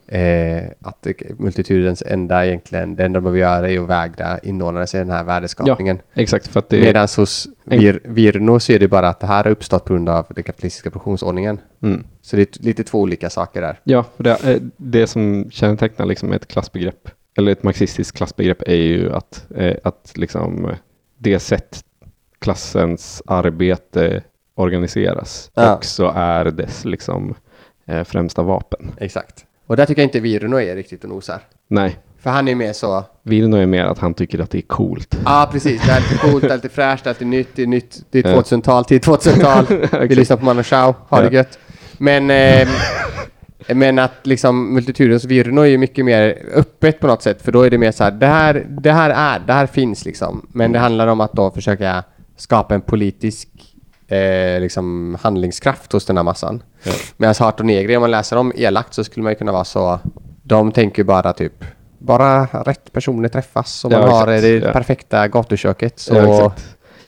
[0.08, 5.02] eh, att multitudens enda egentligen, det enda de behöver göra är att vägra inordna sig
[5.02, 6.00] i den här värdeskapningen.
[6.14, 9.44] Exakt, för att det Medan hos Vir, Virno så är det bara att det här
[9.44, 11.60] har uppstått på grund av den kapitalistiska produktionsordningen.
[11.84, 12.04] Mm.
[12.22, 13.80] Så det är lite två olika saker där.
[13.84, 19.14] Ja, det, eh, det som kännetecknar liksom ett klassbegrepp eller ett marxistiskt klassbegrepp är ju
[19.14, 20.76] att, eh, att liksom eh,
[21.18, 21.84] det sätt
[22.40, 24.24] klassens arbete
[24.56, 25.76] organiseras Ja.
[25.76, 27.36] också är dess liksom
[28.06, 28.92] främsta vapen.
[28.98, 29.47] Exakt.
[29.68, 31.40] Och där tycker jag inte Viruno är riktigt och nosar.
[31.68, 34.62] Nej, För han är mer så, Virno är mer att han tycker att det är
[34.62, 35.18] coolt.
[35.26, 37.62] ja precis, det är lite coolt, det är lite fräscht, det är lite nytt, det
[37.64, 38.42] är nytt, det är Ja.
[38.42, 39.66] 2000-tal, till 2000-tal.
[40.08, 41.60] Vi lyssnar på Manu Chao, ha det gött.
[41.98, 42.68] Men, eh,
[43.76, 47.62] men att liksom multitudens Virno är ju mycket mer öppet på något sätt, för då
[47.62, 50.48] är det mer så här, det här, det här är, det här finns liksom.
[50.52, 52.04] Men det handlar om att då försöka
[52.38, 53.50] skapa en politisk
[54.08, 56.64] eh, liksom handlingskraft hos den här massan.
[56.84, 56.92] Ja.
[57.18, 59.64] Medan Hart och Negri, om man läser dem elakt så skulle man ju kunna vara
[59.64, 60.00] så,
[60.44, 61.64] de tänker bara typ,
[61.98, 64.72] bara rätt personer träffas och man Ja, har det Ja.
[64.72, 66.00] perfekta gatuköket.
[66.00, 66.54] Så, Ja.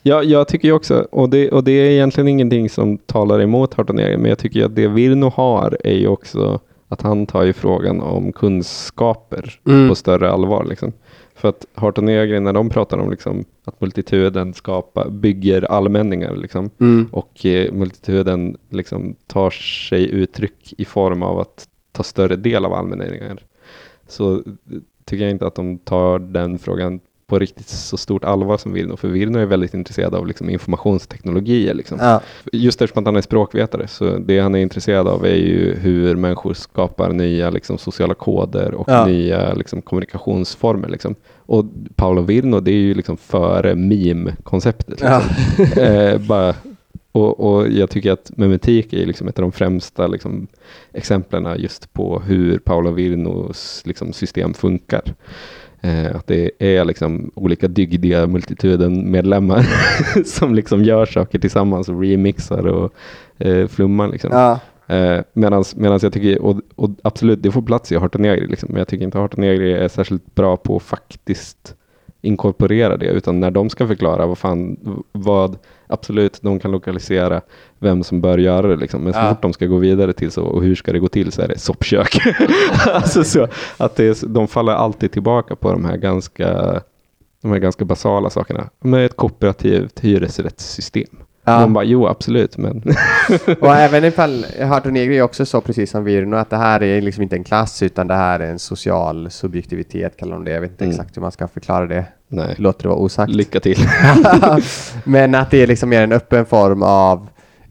[0.01, 3.73] Ja, jag tycker ju också, och det, och det är egentligen ingenting som talar emot
[3.73, 6.59] Hartonegri, men jag tycker att det Virno har är ju också
[6.89, 9.89] att han tar ju frågan om kunskaper Mm.
[9.89, 10.65] på större allvar.
[10.65, 10.93] Liksom.
[11.35, 17.07] För att Hartonegri, när de pratar om liksom, att multituden skapar, bygger allmänningar liksom, Mm.
[17.11, 22.73] och eh, multituden liksom, tar sig uttryck i form av att ta större del av
[22.73, 23.43] allmänningar,
[24.07, 24.41] så eh,
[25.05, 26.99] tycker jag inte att de tar den frågan
[27.29, 31.73] på riktigt så stort allvar som Virno, för Virno är väldigt intresserad av liksom, informationsteknologier.
[31.73, 31.97] Liksom.
[32.01, 32.21] Ja.
[32.51, 36.15] Just eftersom att han är språkvetare, så det han är intresserad av är ju hur
[36.15, 39.05] människor skapar nya liksom, sociala koder och Ja.
[39.05, 40.89] nya liksom, kommunikationsformer.
[40.89, 41.15] Liksom.
[41.37, 41.65] Och
[41.95, 44.99] Paolo Virno, det är ju liksom före meme-konceptet.
[45.01, 45.21] Ja.
[45.57, 45.83] Liksom.
[45.83, 46.55] eh, bara,
[47.11, 50.47] och, och jag tycker att memetik är liksom ett av de främsta liksom,
[50.93, 55.01] exemplen just på hur Paolo Virnos liksom, system funkar.
[55.81, 59.67] Eh, att det är liksom olika dygdiga multituden-medlemmar
[60.25, 62.93] som liksom gör saker tillsammans och remixar och
[63.37, 64.07] eh, flummar.
[64.07, 64.29] Liksom.
[64.33, 64.59] Ja.
[64.95, 68.87] Eh, medans jag tycker, och, och absolut det får plats i Hartonegri, liksom, men jag
[68.87, 71.75] tycker inte Hartonegri är särskilt bra på att faktiskt
[72.21, 74.77] inkorporera det, utan när de ska förklara vad fan,
[75.11, 75.57] vad,
[75.89, 77.41] absolut, de kan lokalisera
[77.79, 79.01] vem som bör göra det, liksom.
[79.03, 79.29] men så Ja.
[79.29, 81.47] fort de ska gå vidare till så, och hur ska det gå till, så är
[81.47, 82.17] det soppkök.
[82.93, 86.81] alltså så, att det är, de faller alltid tillbaka på de här ganska,
[87.41, 91.17] de här ganska basala sakerna, med ett kooperativt hyresrättssystem.
[91.43, 91.59] Ja.
[91.59, 92.83] Man bara, jo absolut, men
[93.61, 97.23] Och även ifall Hart Negri också så precis som Virno att det här är liksom
[97.23, 100.51] inte en klass utan det här är en social subjektivitet kallar de det.
[100.51, 100.95] Jag vet inte Mm.
[100.95, 102.05] exakt hur man ska förklara det.
[102.29, 102.55] Nej.
[102.57, 103.31] Låter det vara osagt.
[103.31, 103.77] Lycka till.
[105.03, 107.27] Men att det är liksom mer en öppen form av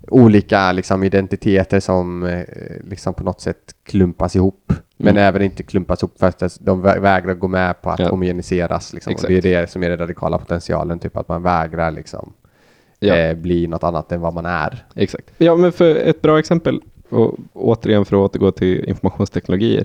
[0.09, 2.43] olika liksom identiteter som eh,
[2.85, 4.73] liksom på något sätt klumpas ihop.
[4.97, 5.23] Men Mm.
[5.29, 8.09] även inte klumpas ihop för att de vä- vägrar gå med på att Ja.
[8.09, 8.93] homogeniseras.
[8.93, 9.15] Liksom.
[9.29, 12.33] Det är det som är den radikala potentialen, typ att man vägrar liksom,
[12.99, 13.17] Ja.
[13.17, 14.85] eh, bli något annat än vad man är.
[14.95, 15.25] Exakt.
[15.39, 19.85] Ja, men för ett bra exempel, och återigen för att återgå till informationsteknologier,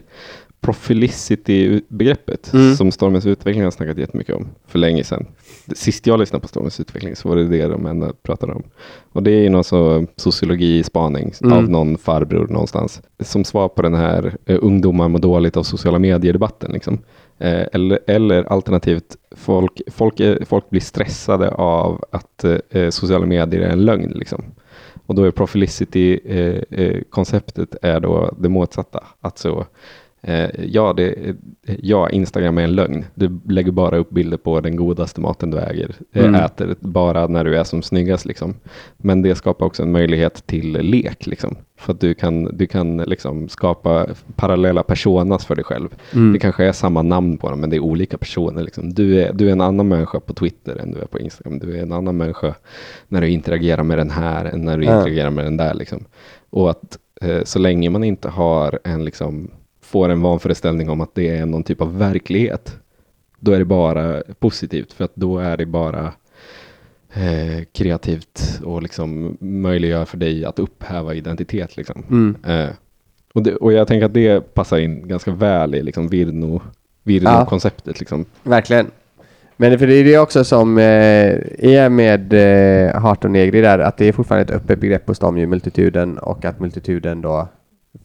[0.63, 2.75] Profilicity-begreppet Mm.
[2.75, 5.25] som Stormens utveckling har snackat jättemycket om för länge sedan.
[5.75, 8.63] Sist jag lyssnade på Stormens utveckling så var det det de enda pratade om.
[9.11, 11.57] Och det är ju någon så sociologi-spaning Mm.
[11.57, 15.99] av någon farbror någonstans som svar på den här eh, ungdomar mår dåligt av sociala
[15.99, 16.71] medier-debatten.
[16.71, 16.99] Liksom.
[17.39, 23.61] Eh, eller, eller alternativt, folk, folk, är, folk blir stressade av att eh, sociala medier
[23.61, 24.11] är en lögn.
[24.15, 24.43] Liksom.
[25.05, 29.03] Och då är profilicity-konceptet är då det motsatta.
[29.21, 29.65] Att så, eh,
[30.57, 31.35] ja, det,
[31.81, 33.05] ja, Instagram är en lögn.
[33.15, 36.35] Du lägger bara upp bilder på den godaste maten du äger, eh, Mm.
[36.35, 38.25] äter bara när du är som snyggast.
[38.25, 38.53] Liksom.
[38.97, 41.27] Men det skapar också en möjlighet till lek.
[41.27, 41.55] Liksom.
[41.79, 45.89] För att du kan, du kan liksom skapa parallella personas för dig själv.
[46.13, 46.33] Mm.
[46.33, 48.63] Det kanske är samma namn på dem, men det är olika personer.
[48.63, 48.93] Liksom.
[48.93, 51.59] Du, är, du är en annan människa på Twitter än du är på Instagram.
[51.59, 52.55] Du är en annan människa
[53.07, 54.97] när du interagerar med den här än när du Ja.
[54.97, 55.73] interagerar med den där.
[55.73, 56.05] Liksom.
[56.49, 59.51] Och att eh, så länge man inte har en, liksom,
[59.93, 62.77] får en vanföreställning om att det är någon typ av verklighet,
[63.39, 64.93] då är det bara positivt.
[64.93, 66.13] För att då är det bara
[67.13, 71.77] eh, kreativt och liksom möjliggör för dig att upphäva identitet.
[71.77, 72.03] Liksom.
[72.09, 72.35] Mm.
[72.47, 72.69] Eh,
[73.33, 76.61] och, det, och jag tänker att det passar in ganska väl i liksom Virno,
[77.03, 77.99] Virno-konceptet.
[77.99, 78.25] Liksom.
[78.43, 78.91] Verkligen.
[79.57, 80.83] Men för det är det också som eh,
[81.59, 85.19] är med eh, Hart och Negri där, att det är fortfarande ett öppet begrepp hos
[85.19, 87.47] dem ju, multituden, och att multituden då,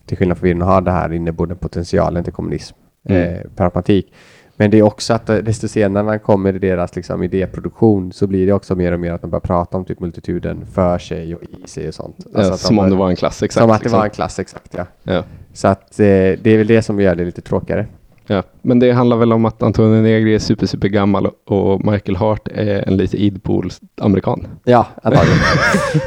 [0.06, 2.76] till skillnad från Virno, har det här inneboende potentialen till kommunism
[3.08, 3.22] Mm.
[3.34, 4.12] eh, per automatik.
[4.56, 8.26] Men det är också att eh, desto senare man kommer i deras liksom, idéproduktion så
[8.26, 11.34] blir det också mer och mer att de börjar prata om typ multituden för sig
[11.34, 12.16] och i sig och sånt.
[12.18, 13.62] Ja, Alltså de som om bör- det var en klass, exakt.
[13.62, 13.98] Som att det liksom.
[13.98, 14.86] var en klass, exakt ja.
[15.02, 15.24] ja.
[15.52, 17.86] Så att eh, det är väl det som gör det lite tråkigare.
[18.26, 18.42] Ja.
[18.62, 22.48] Men det handlar väl om att Antonio Negri är super, super gammal och Michael Hart
[22.48, 24.46] är en lite idpool-amerikan.
[24.64, 25.38] Ja, antagligen.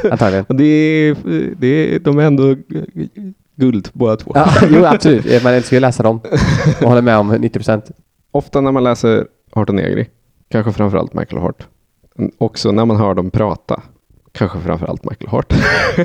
[0.12, 0.44] antagligen.
[0.48, 1.16] Det är,
[1.56, 2.56] det de är ändå
[3.56, 4.32] guld båda två.
[4.34, 5.42] Ja, jo, absolut.
[5.44, 6.20] Man älskar ju att läsa dem
[6.82, 7.90] och håller med om 90 procent.
[8.30, 10.08] ofta när man läser Hart och Negri,
[10.50, 11.66] kanske framförallt Michael Hart,
[12.38, 13.82] också när man hör dem prata,
[14.32, 15.52] kanske framförallt Michael Hart.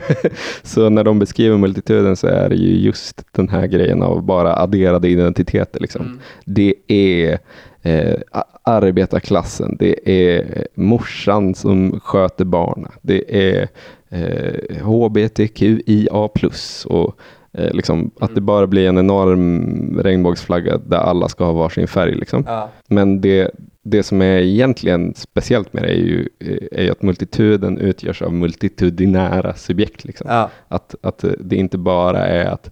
[0.63, 4.55] så när de beskriver multituden så är det ju just den här grejen av bara
[4.55, 5.79] adderade identiteter.
[5.79, 6.01] Liksom.
[6.01, 6.19] Mm.
[6.45, 7.39] Det är
[7.81, 8.15] eh,
[8.63, 13.67] arbetarklassen, det är morsan som sköter barnen, det är
[14.09, 16.29] eh, HBTQIA+,
[16.85, 17.19] och
[17.53, 18.45] eh, liksom, att det mm.
[18.45, 22.15] bara blir en enorm regnbågsflagga där alla ska ha varsin färg.
[22.15, 22.43] Liksom.
[22.47, 22.69] Ja.
[22.87, 23.51] Men det,
[23.83, 26.29] det som är egentligen speciellt med det är ju,
[26.71, 30.05] är ju att multituden utgörs av multitudinära subjekt.
[30.05, 30.27] Liksom.
[30.29, 30.49] Ja.
[30.67, 32.69] Att, att det inte bara är att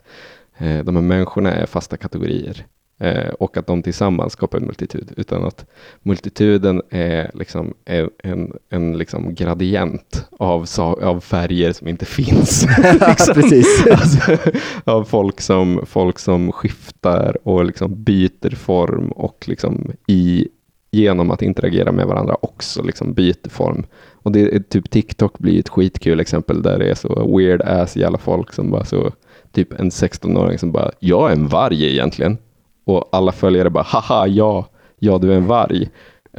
[0.58, 2.66] eh, de här människorna är fasta kategorier
[3.00, 5.66] eh, och att de tillsammans skapar en multitud, utan att
[6.02, 12.66] multituden är liksom en, en, en liksom gradient av, av färger som inte finns.
[13.08, 13.34] liksom.
[13.34, 13.86] Precis.
[13.92, 14.38] Alltså,
[14.84, 20.48] av folk som, folk som skiftar och liksom byter form och liksom i
[20.96, 23.86] genom att interagera med varandra också liksom byter form.
[24.14, 27.98] Och det är typ TikTok blir ett skitkul exempel där det är så weird ass
[27.98, 29.12] jävla folk som bara så,
[29.52, 32.38] typ en 16-åring som bara, jag är en varg egentligen.
[32.86, 34.68] Och alla följare bara, haha, ja,
[35.00, 35.90] ja du är en varg.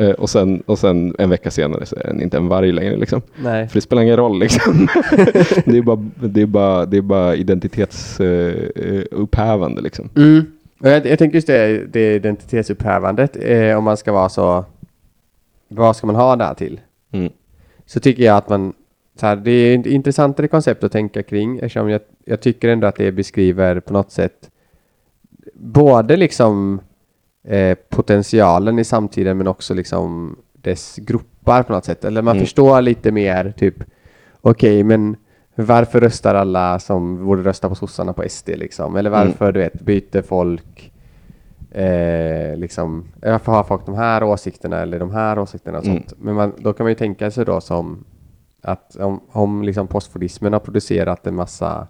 [0.01, 2.97] Uh, och, sen, och sen en vecka senare så är den inte en varg längre.
[2.97, 3.22] Liksom.
[3.36, 3.68] Nej.
[3.68, 4.38] För det spelar ingen roll.
[4.38, 4.72] Liksom.
[5.64, 9.80] det, är bara, det, är bara, det är bara identitetsupphävande.
[9.80, 10.11] Liksom.
[10.16, 10.47] Mm.
[10.78, 14.64] Jag, jag tänker just det, det identitetsupphävandet, eh, om man ska vara så,
[15.68, 16.80] vad ska man ha där till?
[17.12, 17.32] Mm.
[17.86, 18.72] Så tycker jag att man,
[19.20, 22.86] så här, det är ett intressantare koncept att tänka kring, eftersom jag, jag tycker ändå
[22.86, 24.51] att det beskriver på något sätt
[25.55, 26.80] både liksom
[27.44, 32.05] eh, potentialen i samtiden men också liksom dess gropar på något sätt.
[32.05, 32.44] Eller man mm.
[32.44, 33.74] förstår lite mer typ,
[34.40, 35.16] okej okay, men
[35.55, 38.97] varför röstar alla som borde rösta på sossarna på SD liksom?
[38.97, 39.26] Eller mm.
[39.26, 39.53] varför, mm.
[39.55, 40.92] du vet, byter folk
[41.70, 45.97] eh, liksom, varför har folk de här åsikterna eller de här åsikterna och mm.
[45.97, 46.12] sånt?
[46.18, 48.05] Men man, då kan man ju tänka sig då som
[48.62, 51.86] att om, om liksom postfordismen har producerat en massa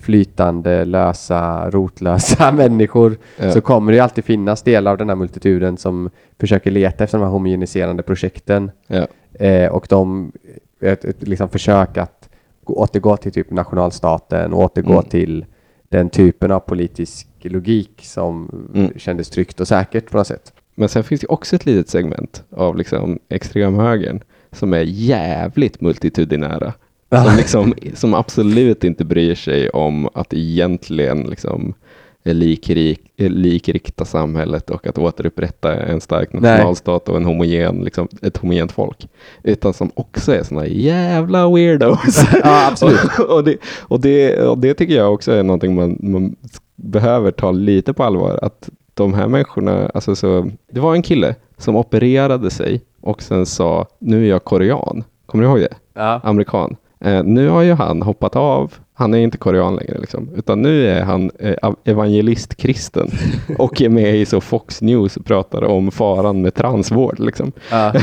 [0.00, 3.52] flytande, lösa, rotlösa människor ja.
[3.52, 6.10] så kommer det alltid finnas delar av den här multituden som
[6.40, 8.70] försöker leta efter de här homogeniserande projekten.
[8.86, 9.06] Ja.
[9.46, 10.32] Eh, och de,
[10.80, 12.28] ett, ett liksom försök att
[12.64, 15.04] återgå till typ nationalstaten och återgå mm.
[15.04, 15.44] till
[15.88, 18.92] den typen av politisk logik som mm.
[18.96, 20.52] kändes tryggt och säkert på något sätt.
[20.74, 24.20] Men sen finns det också ett litet segment av liksom extremhögern
[24.52, 26.72] som är jävligt multitudinära.
[27.10, 31.74] Som, liksom, som absolut inte bryr sig om att egentligen liksom
[32.34, 38.72] likrik, likrikta samhället och att återupprätta en stark nationalstat och en homogen, liksom, ett homogent
[38.72, 39.08] folk.
[39.42, 42.24] Utan som också är sådana jävla weirdos.
[42.44, 43.00] ja, absolut.
[43.18, 46.36] och, och, det, och, det, och det tycker jag också är någonting man, man
[46.76, 48.38] behöver ta lite på allvar.
[48.42, 53.46] Att de här människorna, alltså så, det var en kille som opererade sig och sen
[53.46, 55.04] sa, nu är jag korean.
[55.26, 55.74] Kommer du ihåg det?
[55.94, 56.20] Ja.
[56.24, 56.76] Amerikan.
[57.00, 60.28] Eh, nu har ju han hoppat av han är inte korean längre, liksom.
[60.36, 63.10] utan nu är han eh, evangelistkristen
[63.58, 67.18] och är med i så Fox News och pratar om faran med transvård.
[67.18, 67.52] Liksom.
[67.72, 68.02] Uh.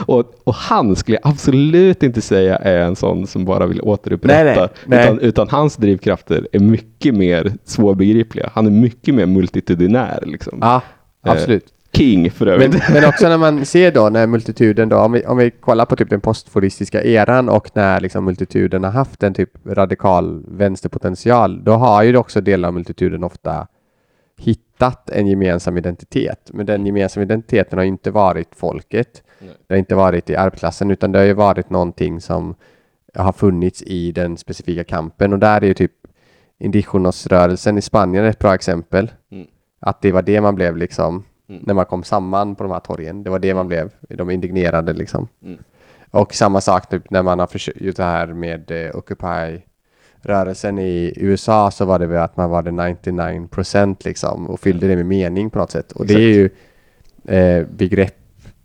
[0.06, 4.60] och, och, han skulle jag absolut inte säga är en sån som bara vill återupprätta,
[4.60, 8.50] nej, nej, utan, utan, hans drivkrafter är mycket mer svårbegripliga.
[8.54, 10.22] Han är mycket mer multitudinär.
[10.26, 10.58] Liksom.
[10.60, 10.82] Ja,
[11.22, 11.66] absolut.
[11.92, 12.70] King för övrigt.
[12.70, 15.86] Men, men, också när man ser då när multituden då, om vi, om vi kollar
[15.86, 21.64] på typ den postforistiska eran och när liksom multituden har haft en typ radikal vänsterpotential,
[21.64, 23.66] då har ju också delar av multituden ofta
[24.38, 26.50] hittat en gemensam identitet.
[26.52, 29.22] Men den gemensamma identiteten har inte varit folket.
[29.38, 29.50] Nej.
[29.66, 32.54] Det har inte varit i arbetarklassen utan det har ju varit någonting som
[33.14, 35.92] har funnits i den specifika kampen och där är ju typ
[36.58, 39.10] Indigenos-rörelsen i Spanien ett bra exempel.
[39.32, 39.46] Mm.
[39.80, 41.62] Att det var det man blev liksom Mm.
[41.66, 43.22] När man kom samman på de här torgen.
[43.22, 43.90] Det var det man blev.
[44.08, 45.28] De indignerade liksom.
[45.44, 45.58] Mm.
[46.10, 49.60] Och samma sak typ när man har försökt det här med eh, Occupy
[50.22, 54.88] rörelsen i USA så var det väl att man var det 99% liksom och fyllde
[54.88, 55.92] det med mening på något sätt.
[55.92, 56.18] Och Exakt.
[56.18, 56.50] det är ju
[57.24, 58.16] eh, begrepp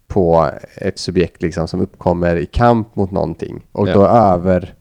[0.07, 3.93] på ett subjekt liksom som uppkommer i kamp mot någonting och ja.
[3.93, 4.73] då över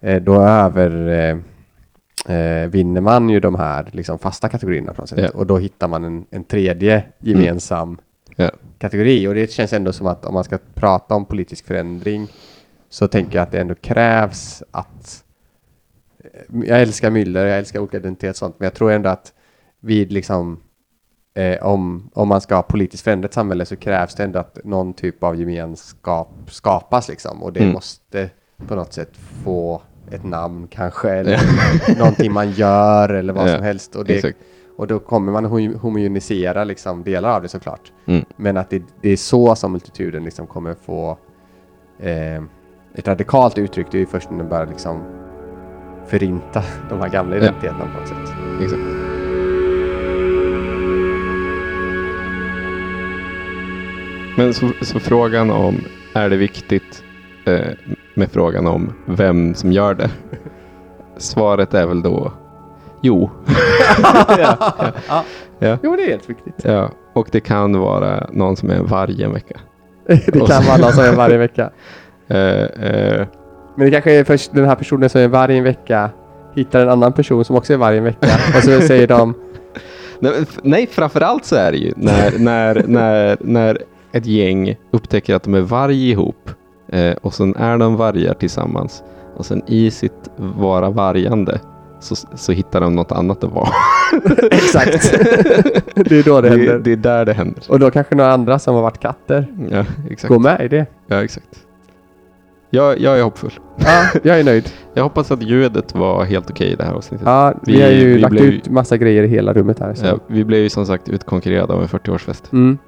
[0.00, 1.42] eh, då över
[2.28, 5.18] eh, vinner man ju de här liksom, fasta kategorierna på något sätt.
[5.18, 5.36] Yeah.
[5.36, 8.00] Och då hittar man en, en tredje gemensam mm.
[8.36, 8.52] yeah.
[8.78, 9.28] kategori.
[9.28, 12.28] Och det känns ändå som att om man ska prata om politisk förändring
[12.88, 15.24] så tänker jag att det ändå krävs att
[16.18, 19.32] eh, jag älskar myller, jag älskar olika identitet och sånt, men jag tror ändå att
[19.80, 20.60] vid liksom
[21.34, 24.58] eh, om, om man ska ha politiskt förändra ett samhälle så krävs det ändå att
[24.64, 27.72] någon typ av gemenskap skapas liksom och det mm.
[27.72, 28.30] måste
[28.66, 29.82] på något sätt få
[30.12, 31.40] ett namn kanske eller
[31.98, 33.96] någonting man gör eller vad som helst.
[33.96, 34.34] Och det,
[34.76, 37.92] Och då kommer man ho- homogenisera liksom delar av det såklart.
[38.06, 38.24] Mm.
[38.36, 41.18] Men att det, det är så som multituden liksom kommer få
[42.00, 42.42] eh,
[42.94, 43.86] ett radikalt uttryck.
[43.90, 45.02] Det är ju först när den börjar liksom
[46.06, 48.34] förinta de här gamla identiteterna på något sätt.
[48.62, 48.82] Exakt.
[54.36, 55.80] Men så, så frågan om,
[56.12, 57.04] är det viktigt
[57.46, 57.72] eh,
[58.14, 60.10] med frågan om vem som gör det?
[61.16, 62.32] Svaret är väl då,
[63.00, 63.30] jo.
[64.38, 64.64] ja,
[65.08, 65.24] Ja.
[65.58, 65.78] Ja.
[65.82, 66.54] Jo, det är helt viktigt.
[66.64, 66.90] ja.
[67.12, 69.60] Och det kan vara någon som är en varg en vecka.
[70.06, 71.70] det kan vara någon som är varje vecka.
[72.28, 73.26] Eh, eh,
[73.74, 76.10] Men det kanske är först den här personen som är varje vecka
[76.54, 78.26] hittar en annan person som också är varje vecka.
[78.56, 79.34] Och så säger de
[80.62, 83.78] nej, framförallt så är det ju när, när, när, när
[84.12, 86.50] ett gäng upptäcker att de är varg ihop
[86.96, 89.02] eh, och sen är de vargar tillsammans
[89.36, 91.60] och sen i sitt vara vargande
[92.00, 93.68] så, så hittar de något annat att vara.
[94.50, 95.12] exakt.
[95.94, 96.78] det är då det Det, händer.
[96.78, 97.62] det är där det händer.
[97.68, 100.28] Och då kanske några andra som har varit katter Ja, exakt.
[100.28, 100.86] går med i det.
[101.06, 101.46] Ja, exakt.
[102.70, 103.52] Jag, jag är hoppfull.
[103.76, 104.70] Ja, jag är nöjd.
[104.94, 107.26] Jag hoppas att ljudet var helt okej i det här avsnittet.
[107.26, 109.94] Ja, vi, Vi- har ju vi lagt blev- ut massa grejer i hela rummet här.
[109.94, 110.06] Så.
[110.06, 112.42] Ja, vi blev ju som sagt utkonkurrerade av en 40-årsfest.
[112.52, 112.78] Mm.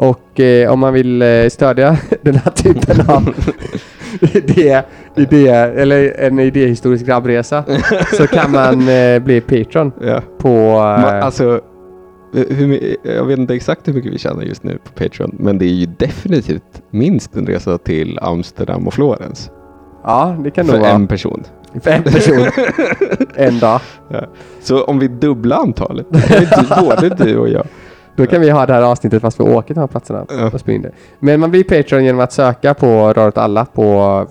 [0.00, 3.34] Och eh, om man vill eh, stödja den här typen av
[4.34, 4.82] idé,
[5.16, 7.64] idé, eller en idéhistorisk grabbresa
[8.16, 10.20] så kan man eh, bli Patreon Ja.
[10.38, 10.48] på...
[10.74, 11.60] Ma, Eh, alltså,
[12.32, 15.58] hur, my- jag vet inte exakt hur mycket vi tjänar just nu på Patreon, men
[15.58, 19.50] det är ju definitivt minst en resa till Amsterdam och Florens.
[20.04, 20.90] ja, det kan nog För vara.
[20.90, 21.44] en person.
[21.82, 22.46] För en person.
[23.34, 23.80] en dag.
[24.60, 27.66] Så om vi dubblar antalet, det både du och jag.
[28.18, 30.50] Då kan vi ha det här avsnittet fast vi åker till de här platserna Ja.
[30.52, 30.90] och spela in det.
[31.20, 33.84] Men man blir Patreon genom att söka på Röret Alla på,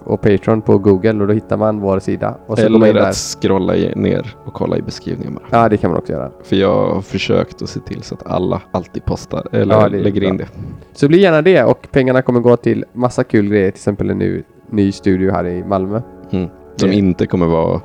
[0.03, 2.37] och Patreon på Google och då hittar man vår sida.
[2.47, 5.61] Och så går man in Eller att scrolla ner och kolla i beskrivningen bara.
[5.61, 6.31] Ja, det kan man också göra.
[6.43, 10.23] För jag har försökt att se till så att alla alltid postar eller Ja, lägger
[10.23, 10.45] in bra.
[10.45, 10.61] det.
[10.93, 13.71] Så bli gärna det och pengarna kommer gå till massa kul grejer.
[13.71, 16.01] Till exempel en ny, ny studio här i Malmö.
[16.31, 16.49] Mm.
[16.75, 17.81] Som Det- inte kommer vara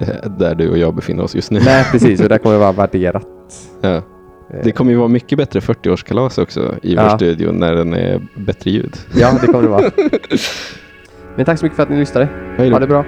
[0.00, 1.60] eh, där du och jag befinner oss just nu.
[1.64, 2.20] Nej, precis.
[2.22, 3.26] Och där kommer det vara värderat.
[3.80, 4.02] Ja.
[4.62, 7.02] Det kommer ju vara mycket bättre 40-årskalas också i Ja.
[7.08, 8.96] vår studio när den är bättre ljud.
[9.16, 9.90] Ja, det kommer det vara.
[11.36, 12.28] Men tack så mycket för att ni lyssnade.
[12.58, 13.04] Ha det bra.